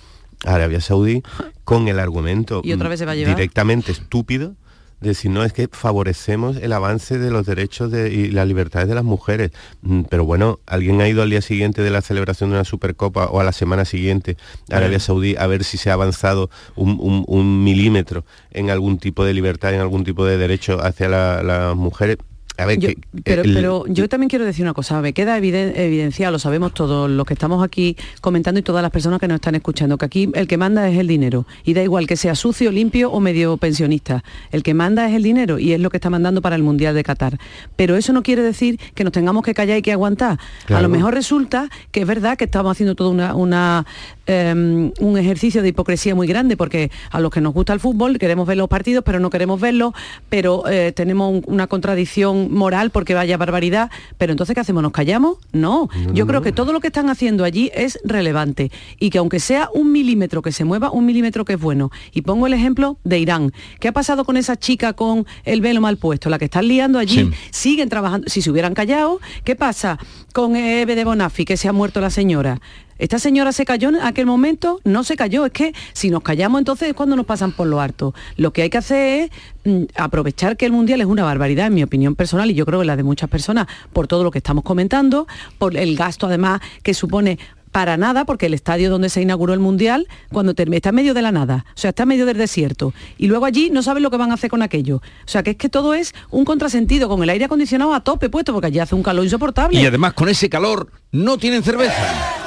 [0.46, 1.24] a Arabia Saudí
[1.64, 3.36] con el argumento Y otra vez se va a llevar.
[3.36, 4.56] directamente estúpido
[5.02, 8.88] de decir, no, es que favorecemos el avance de los derechos de- y las libertades
[8.88, 9.52] de las mujeres.
[9.82, 13.26] Mm, Pero bueno, ¿alguien ha ido al día siguiente de la celebración de una Supercopa
[13.26, 14.38] o a la semana siguiente
[14.72, 15.00] a Arabia.
[15.00, 19.34] Saudí a ver si se ha avanzado un, un- un milímetro en algún tipo de
[19.34, 22.18] libertad, en algún tipo de derecho hacia la- las mujeres?
[22.58, 25.38] A ver, Yo- que- pero, el- pero yo también quiero decir una cosa, me queda
[25.38, 29.28] eviden- evidenciado, lo sabemos todos los que estamos aquí comentando y todas las personas que
[29.28, 31.46] nos están escuchando, que aquí el que manda es el dinero.
[31.64, 34.24] Y da igual que sea sucio, limpio o medio pensionista.
[34.52, 36.96] El que manda es el dinero y es lo que está mandando para el Mundial
[36.96, 37.38] de Qatar.
[37.76, 40.40] Pero eso no quiere decir que nos tengamos que callar y que aguantar.
[40.70, 43.86] A lo mejor resulta que es verdad que estamos haciendo todo una, una,
[44.28, 48.18] em, un ejercicio de hipocresía muy grande, porque a los que nos gusta el fútbol
[48.18, 49.94] queremos ver los partidos, pero no queremos verlos,
[50.30, 53.90] pero eh, tenemos un- una contradicción moral porque vaya barbaridad.
[54.18, 54.84] Pero entonces, ¿qué hacemos?
[54.84, 55.38] ¿Nos callamos?
[55.52, 55.90] No.
[56.14, 59.70] Yo creo que todo lo que están haciendo allí es relevante y que aunque sea
[59.74, 61.92] un milímetro que se mueva, un milímetro que es bueno.
[62.14, 63.52] Y pongo el ejemplo de Irán.
[63.80, 66.30] ¿Qué ha pasado con esa chica con el velo mal puesto?
[66.30, 67.32] La que están liando allí, Sí.
[67.52, 68.28] siguen trabajando.
[68.30, 69.98] Si se hubieran callado, ¿qué pasa
[70.34, 72.60] con Eve de Bonafi, que se ha muerto la señora?
[72.98, 74.80] ¿Esta señora se cayó en aquel momento?
[74.84, 75.46] No se cayó.
[75.46, 78.14] Es que si nos callamos entonces es cuando nos pasan por lo harto.
[78.38, 79.30] Lo que hay que hacer
[79.66, 82.66] es mm, aprovechar que el Mundial es una barbaridad, en mi opinión personal, y yo
[82.66, 85.28] creo que la de muchas personas, por todo lo que estamos comentando,
[85.58, 87.38] por el gasto además que supone
[87.76, 91.14] para nada, porque el estadio donde se inauguró el Mundial, cuando termina, está en medio
[91.14, 92.94] de la nada, o sea, está en medio del desierto.
[93.18, 94.98] Y luego allí no saben lo que van a hacer con aquello.
[94.98, 98.30] O sea, que es que todo es un contrasentido, con el aire acondicionado a tope
[98.30, 99.78] puesto, porque allí hace un calor insoportable.
[99.78, 102.45] Y además con ese calor no tienen cerveza.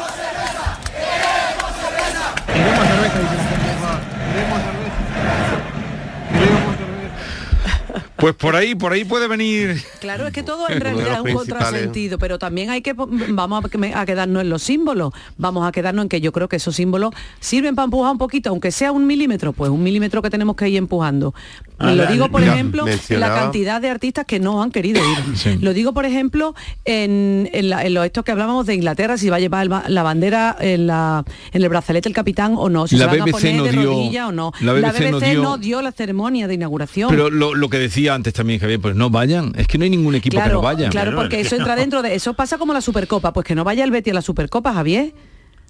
[8.19, 9.81] Pues por ahí, por ahí puede venir.
[10.01, 13.69] Claro, es que todo en realidad es un contrasentido, pero también hay que vamos a,
[13.69, 16.75] que- a quedarnos en los símbolos, vamos a quedarnos en que yo creo que esos
[16.75, 20.57] símbolos sirven para empujar un poquito, aunque sea un milímetro, pues un milímetro que tenemos
[20.57, 21.33] que ir empujando.
[21.79, 25.01] Ah, Lo digo, por mira, ejemplo, la cantidad de artistas que no han querido
[25.45, 25.59] ir.
[25.63, 29.37] Lo digo, por ejemplo, en, en, la- en estos que hablábamos de Inglaterra, si va
[29.37, 32.97] a llevar el la bandera en, la, en el brazalete el capitán o no, si
[32.97, 34.53] La se van a BBC poner no de dio- rodilla o no.
[34.61, 37.11] la BBC no dio- no dio la ceremonia de inauguración.
[37.11, 39.53] Pero lo, lo que decía antes también Javier, pues no vayan.
[39.57, 40.89] Es que no hay ningún equipo que no vaya.
[40.91, 43.85] Claro, porque eso entra dentro de eso pasa como la Supercopa, pues que no vaya
[43.85, 45.13] el Betty a la Supercopa, Javier.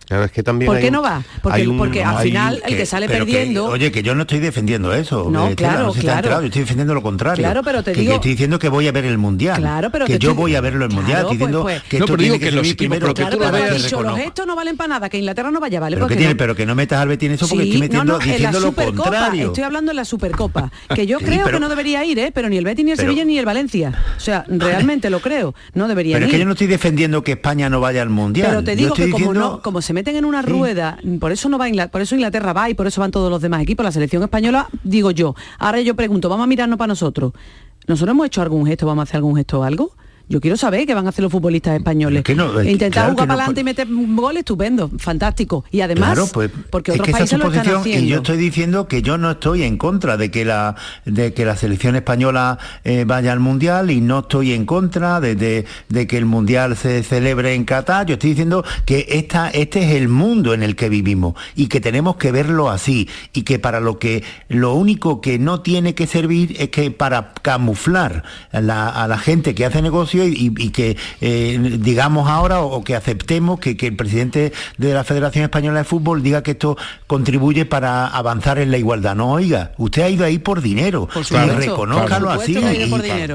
[0.08, 1.22] Claro, es que también ¿Por qué un- no va?
[1.42, 4.22] Porque- hay un- porque al final el que sale que- perdiendo- oye, que yo no
[4.22, 5.28] estoy defendiendo eso.
[5.30, 6.16] No, eh, Estela, claro, no se claro.
[6.18, 7.42] enterado, yo estoy defendiendo lo contrario.
[7.44, 9.58] Claro, pero te que, digo- que estoy diciendo que voy a ver el mundial.
[9.58, 11.10] Claro, pero que te yo voy a verlo el mundial.
[11.20, 11.88] Claro, estoy diciendo pues, pues.
[11.90, 13.50] que No, esto pero digo que, que los primero pero que Claro, tú lo pero
[13.58, 14.24] tú has veas- dicho, los reconozco.
[14.24, 15.96] gestos no valen para nada, que Inglaterra no vaya, ¿vale?
[15.96, 17.68] Pero Porque que, tiene, no- pero que no metas al Betis en eso porque Sí,
[17.68, 19.46] estoy metiendo, no, no, diciendo lo contrario.
[19.48, 22.30] Estoy hablando en la Supercopa, que yo creo que no debería ir, ¿eh?
[22.34, 23.92] pero ni el Betis, ni el Sevilla, ni el Valencia.
[24.16, 26.34] O sea, realmente lo creo, no deberían Pero es ir.
[26.36, 28.48] que yo no estoy defendiendo que España no vaya al mundial.
[28.48, 31.32] Pero te Yo digo que como, diciendo- no, como se meten en una rueda, por
[31.32, 33.62] eso no va Inglaterra, por eso Inglaterra va y por eso van todos los demás
[33.62, 33.82] equipos.
[33.82, 35.34] La selección española, digo yo.
[35.58, 37.32] Ahora yo pregunto, vamos a mirarnos para nosotros.
[37.88, 39.90] ¿Nosotros hemos hecho algún gesto, vamos a hacer algún gesto o algo?
[40.28, 42.22] Yo quiero saber qué van a hacer los futbolistas españoles.
[42.22, 45.64] que no, Intentar claro jugar que para adelante y meter un gol, estupendo, fantástico.
[45.70, 48.04] Y además, Claro, pues, porque es otros que es países su lo están haciendo.
[48.06, 51.44] y yo estoy diciendo que yo no estoy en contra de que la de que
[51.44, 56.06] la selección española eh, vaya al mundial y no estoy en contra de, de- de
[56.06, 58.06] que el mundial se celebre en Qatar.
[58.06, 61.80] Yo estoy diciendo que esta, este es el mundo en el que vivimos y que
[61.80, 66.06] tenemos que verlo así y que para lo que lo único que no tiene que
[66.06, 70.64] servir es que para camuflar a la, a la gente que hace negocio y, y-
[70.66, 75.04] y que eh, digamos ahora o, o que aceptemos que, que el presidente de la
[75.04, 79.14] Federación Española de Fútbol diga que esto contribuye para avanzar en la igualdad.
[79.16, 81.08] No, oiga, usted ha ido ahí por dinero.
[81.12, 82.52] Por y reconózcalo por así.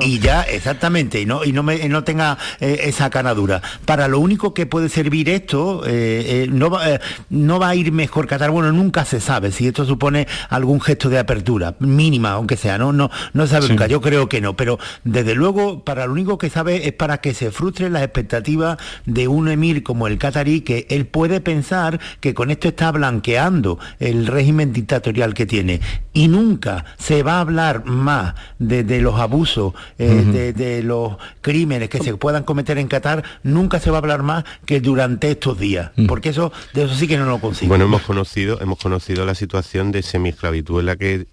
[0.02, 3.62] y, ya, exactamente, y no, y no, me- y no tenga eh, esa canadura.
[3.86, 7.76] Para lo único que puede servir esto, eh, eh, no, va, eh, no va a
[7.76, 8.52] ir mejor Qatar.
[8.52, 12.94] Bueno, nunca se sabe si esto supone algún gesto de apertura, mínima, aunque sea, no,
[12.94, 13.88] no, no se sabe nunca.
[13.88, 17.34] Yo creo que no, pero desde luego, para lo único que sabe es para que
[17.34, 22.34] se frustren las expectativas de un emir como el catarí, que él puede pensar que
[22.34, 25.82] con esto está blanqueando el régimen dictatorial que tiene.
[26.14, 31.18] Y nunca se va a hablar más de, de los abusos, eh, de, de los
[31.42, 35.32] crímenes que se puedan cometer en Qatar, nunca se va a hablar más que durante
[35.32, 35.92] estos días.
[36.08, 37.70] Porque eso, de eso sí que no lo consigo.
[37.70, 41.26] Bueno, hemos conocido, hemos conocido la situación de semiesclavitud en la que,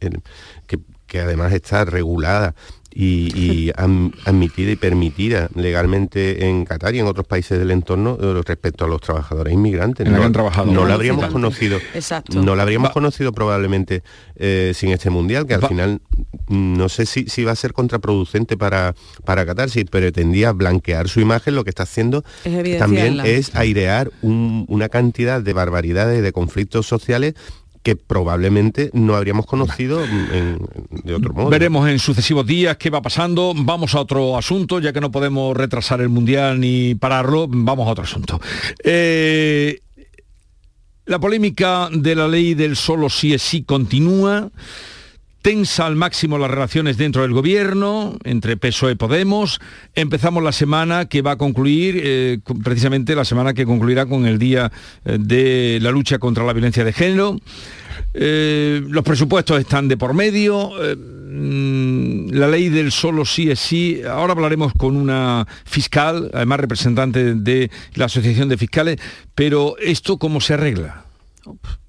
[1.06, 2.54] que además está regulada
[2.92, 8.18] y, y am- admitida y permitida legalmente en Qatar y en otros países del entorno
[8.20, 10.06] eh, respecto a los trabajadores inmigrantes.
[10.06, 10.72] En la que no, han trabajado.
[10.72, 11.78] no la habríamos conocido.
[11.94, 12.42] Exacto.
[12.42, 14.02] No la habríamos Va- conocido probablemente
[14.36, 16.00] eh, sin este mundial, que al Va- final
[16.48, 21.08] mm, no sé si, si va a ser contraproducente para, para Qatar, si pretendía blanquear
[21.08, 26.22] su imagen, lo que está haciendo Es también es airear un- una cantidad de barbaridades,
[26.22, 27.34] de conflictos sociales
[27.82, 30.58] que probablemente no habríamos conocido en-
[31.04, 31.48] de otro modo.
[31.48, 33.54] Veremos en sucesivos días qué va pasando.
[33.56, 37.92] Vamos a otro asunto, ya que no podemos retrasar el Mundial ni pararlo, vamos a
[37.92, 38.40] otro asunto.
[38.84, 39.80] Eh,
[41.06, 44.50] la polémica de la ley del solo sí es sí continúa.
[45.42, 49.58] Tensa al máximo las relaciones dentro del gobierno, entre PSOE y Podemos.
[49.94, 54.38] Empezamos la semana que va a concluir, eh, precisamente la semana que concluirá con el
[54.38, 54.70] Día
[55.04, 57.38] eh, de la lucha contra la violencia de género.
[58.12, 60.72] Eh, los presupuestos están de por medio.
[60.72, 64.02] mm, la ley del solo sí es sí.
[64.06, 69.00] Ahora hablaremos con una fiscal, además representante de la Asociación de Fiscales,
[69.34, 71.04] pero ¿esto cómo se arregla?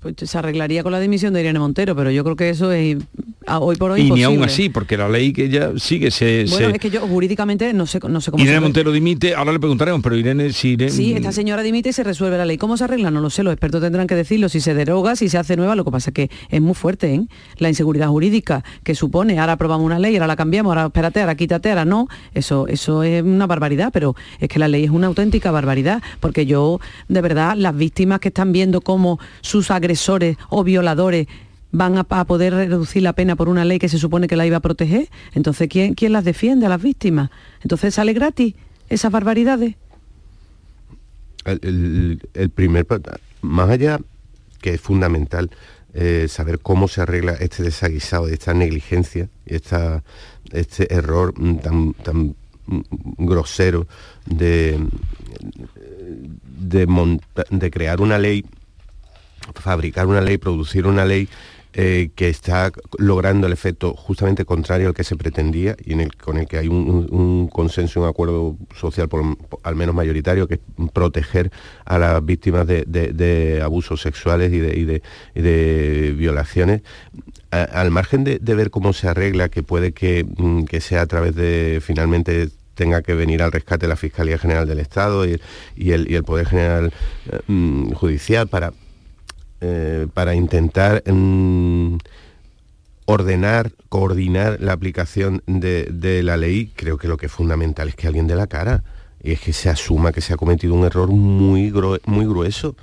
[0.01, 2.97] Pues se arreglaría con la dimisión de Irene Montero, pero yo creo que eso es
[3.47, 6.45] hoy por hoy y ni aún así, porque la ley que ya sigue se...
[6.49, 9.35] Bueno, se- es que yo jurídicamente no sé, no sé cómo Irene se Montero dimite,
[9.35, 12.45] ahora le preguntaremos, pero Irene, si Irene- Sí, esta señora dimite y se resuelve la
[12.45, 12.57] ley.
[12.57, 13.11] ¿Cómo se arregla?
[13.11, 14.49] No lo sé, los expertos tendrán que decirlo.
[14.49, 17.13] Si se deroga, si se hace nueva, lo que pasa es que es muy fuerte,
[17.13, 17.21] ¿eh?
[17.57, 21.35] La inseguridad jurídica que supone, ahora aprobamos una ley, ahora la cambiamos, ahora espérate, ahora
[21.35, 22.07] quítate, ahora no.
[22.33, 26.45] Eso, eso es una barbaridad, pero es que la ley es una auténtica barbaridad, porque
[26.47, 31.27] yo, de verdad, las víctimas que están viendo cómo sus agresores o violadores
[31.73, 34.57] van a, poder reducir la pena por una ley que se supone que la iba
[34.57, 37.29] a proteger, entonces ¿quién, quién las defiende a las víctimas?
[37.61, 38.55] Entonces sale gratis
[38.89, 39.75] esas barbaridades.
[41.45, 42.85] el, el- el primer,
[43.41, 43.99] más allá
[44.61, 45.49] que es fundamental
[45.93, 50.03] eh, saber cómo se arregla este desaguisado, esta negligencia, esta,
[50.51, 52.35] este error tan, tan
[53.17, 53.87] grosero
[54.25, 54.77] de,
[57.49, 58.45] de crear una ley,
[59.55, 61.27] fabricar una ley, producir una ley
[61.73, 66.13] eh, que está logrando el efecto justamente contrario al que se pretendía y en el,
[66.17, 70.55] con el que hay un, un- consenso, un acuerdo social por- al menos mayoritario, que
[70.55, 70.59] es
[70.91, 71.49] proteger
[71.85, 76.81] a las víctimas de, abusos sexuales y de, violaciones.
[77.51, 81.35] Al margen de, ver cómo se arregla, que puede que, mm, que sea a través
[81.35, 85.39] de finalmente tenga que venir al rescate la Fiscalía General del Estado y,
[85.75, 86.91] y el, y el Poder General
[87.31, 88.73] eh, mm, Judicial para
[89.61, 91.97] eh, para intentar mm,
[93.05, 97.95] ordenar, coordinar la aplicación de, de la ley, creo que lo que es fundamental es
[97.95, 98.83] que alguien dé la cara.
[99.23, 101.71] Y es que se asuma que se ha cometido un error muy,
[102.05, 102.75] muy grueso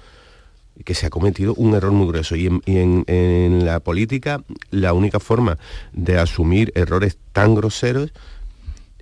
[0.84, 2.36] que se ha cometido un error muy grueso.
[2.36, 5.58] Y, en la política la única forma
[5.92, 8.12] de asumir errores tan groseros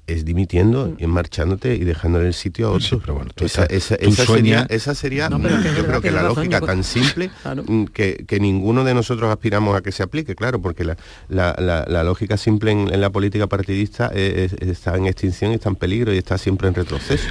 [0.06, 3.00] es dimitiendo y marchándote y dejándole el sitio a otro.
[3.44, 6.60] esa, estás- esa- tú esa sería, esa No, pero yo creo que la razón, lógica
[6.60, 7.64] tan simple Claro.
[7.66, 10.96] mm, que, que ninguno de nosotros aspiramos a que se aplique, claro, porque la,
[11.28, 15.52] la- la- la lógica simple en, en la política partidista es- es- está en extinción,
[15.52, 17.28] está en peligro y está siempre en retroceso.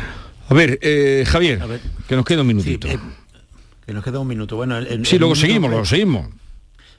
[0.49, 1.59] A ver, eh, Javier,
[2.07, 2.87] que nos queda un minutito.
[2.87, 2.99] eh,
[3.85, 4.55] Que nos queda un minuto.
[4.55, 6.27] Bueno, el, el- Sí, el luego minuto seguimos, luego seguimos.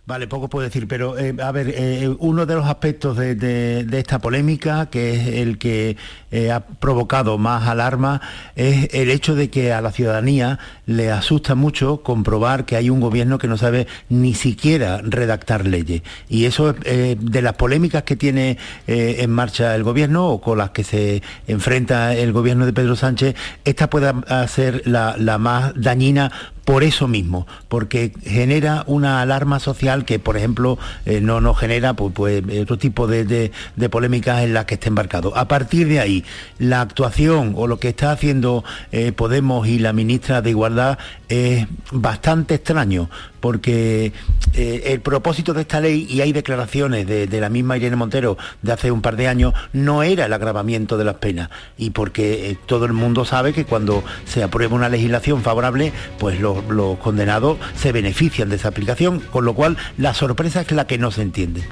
[0.09, 3.98] Vale, poco puedo decir, pero eh, a ver, eh, uno de los aspectos de, de-
[3.98, 5.96] esta polémica, que es el que
[6.30, 8.20] eh, ha provocado más alarma,
[8.54, 13.00] es el hecho de que a la ciudadanía le asusta mucho comprobar que hay un
[13.00, 16.02] gobierno que no sabe ni siquiera redactar leyes.
[16.28, 20.40] Y eso es eh, de las polémicas que tiene eh, en marcha el gobierno o
[20.40, 23.34] con las que se enfrenta el gobierno de Pedro Sánchez,
[23.64, 24.12] esta puede
[24.46, 26.30] ser la, la más dañina
[26.66, 31.94] por eso mismo, porque genera una alarma social que, por ejemplo, eh, no nos genera
[31.94, 35.34] pues, pues, otro tipo de, de- de polémicas en las que esté embarcado.
[35.36, 36.24] A partir de ahí,
[36.58, 40.98] la actuación o lo que está haciendo eh, Podemos y la ministra de Igualdad
[41.28, 43.08] es bastante extraño,
[43.47, 44.12] porque
[44.55, 48.72] eh, el propósito de esta ley, y hay declaraciones de, la misma Irene Montero de
[48.72, 52.59] hace un par de años, no era el agravamiento de las penas, y porque eh,
[52.66, 57.92] todo el mundo sabe que cuando se aprueba una legislación favorable, pues los condenados se
[57.92, 61.62] benefician de esa aplicación, con lo cual la sorpresa es la que no se entiende.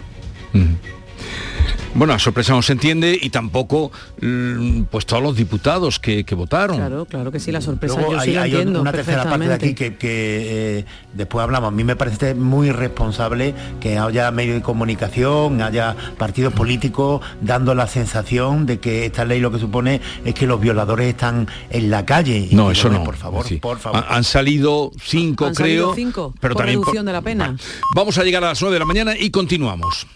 [1.94, 6.34] Bueno, la sorpresa no se entiende y tampoco mm, pues todos los diputados que, que
[6.34, 6.76] votaron.
[6.76, 9.22] Claro, claro que sí, la sorpresa Luego yo hay, sí la hay entiendo una tercera
[9.24, 11.68] parte de aquí que, que, eh, después hablamos.
[11.68, 17.76] A mí me parece muy irresponsable que haya medios de comunicación, haya partidos políticos dando
[17.76, 21.90] la sensación de que esta ley lo que supone es que los violadores están en
[21.90, 22.48] la calle.
[22.50, 23.04] Y No, eso no.
[23.04, 23.56] Por favor, Sí.
[23.58, 24.04] por favor.
[24.08, 25.66] Ha- Han salido cinco, Han creo.
[25.66, 27.56] salido cinco pero por también reducción de la pena.
[27.94, 30.08] Vamos a llegar a las 9 de la mañana y continuamos.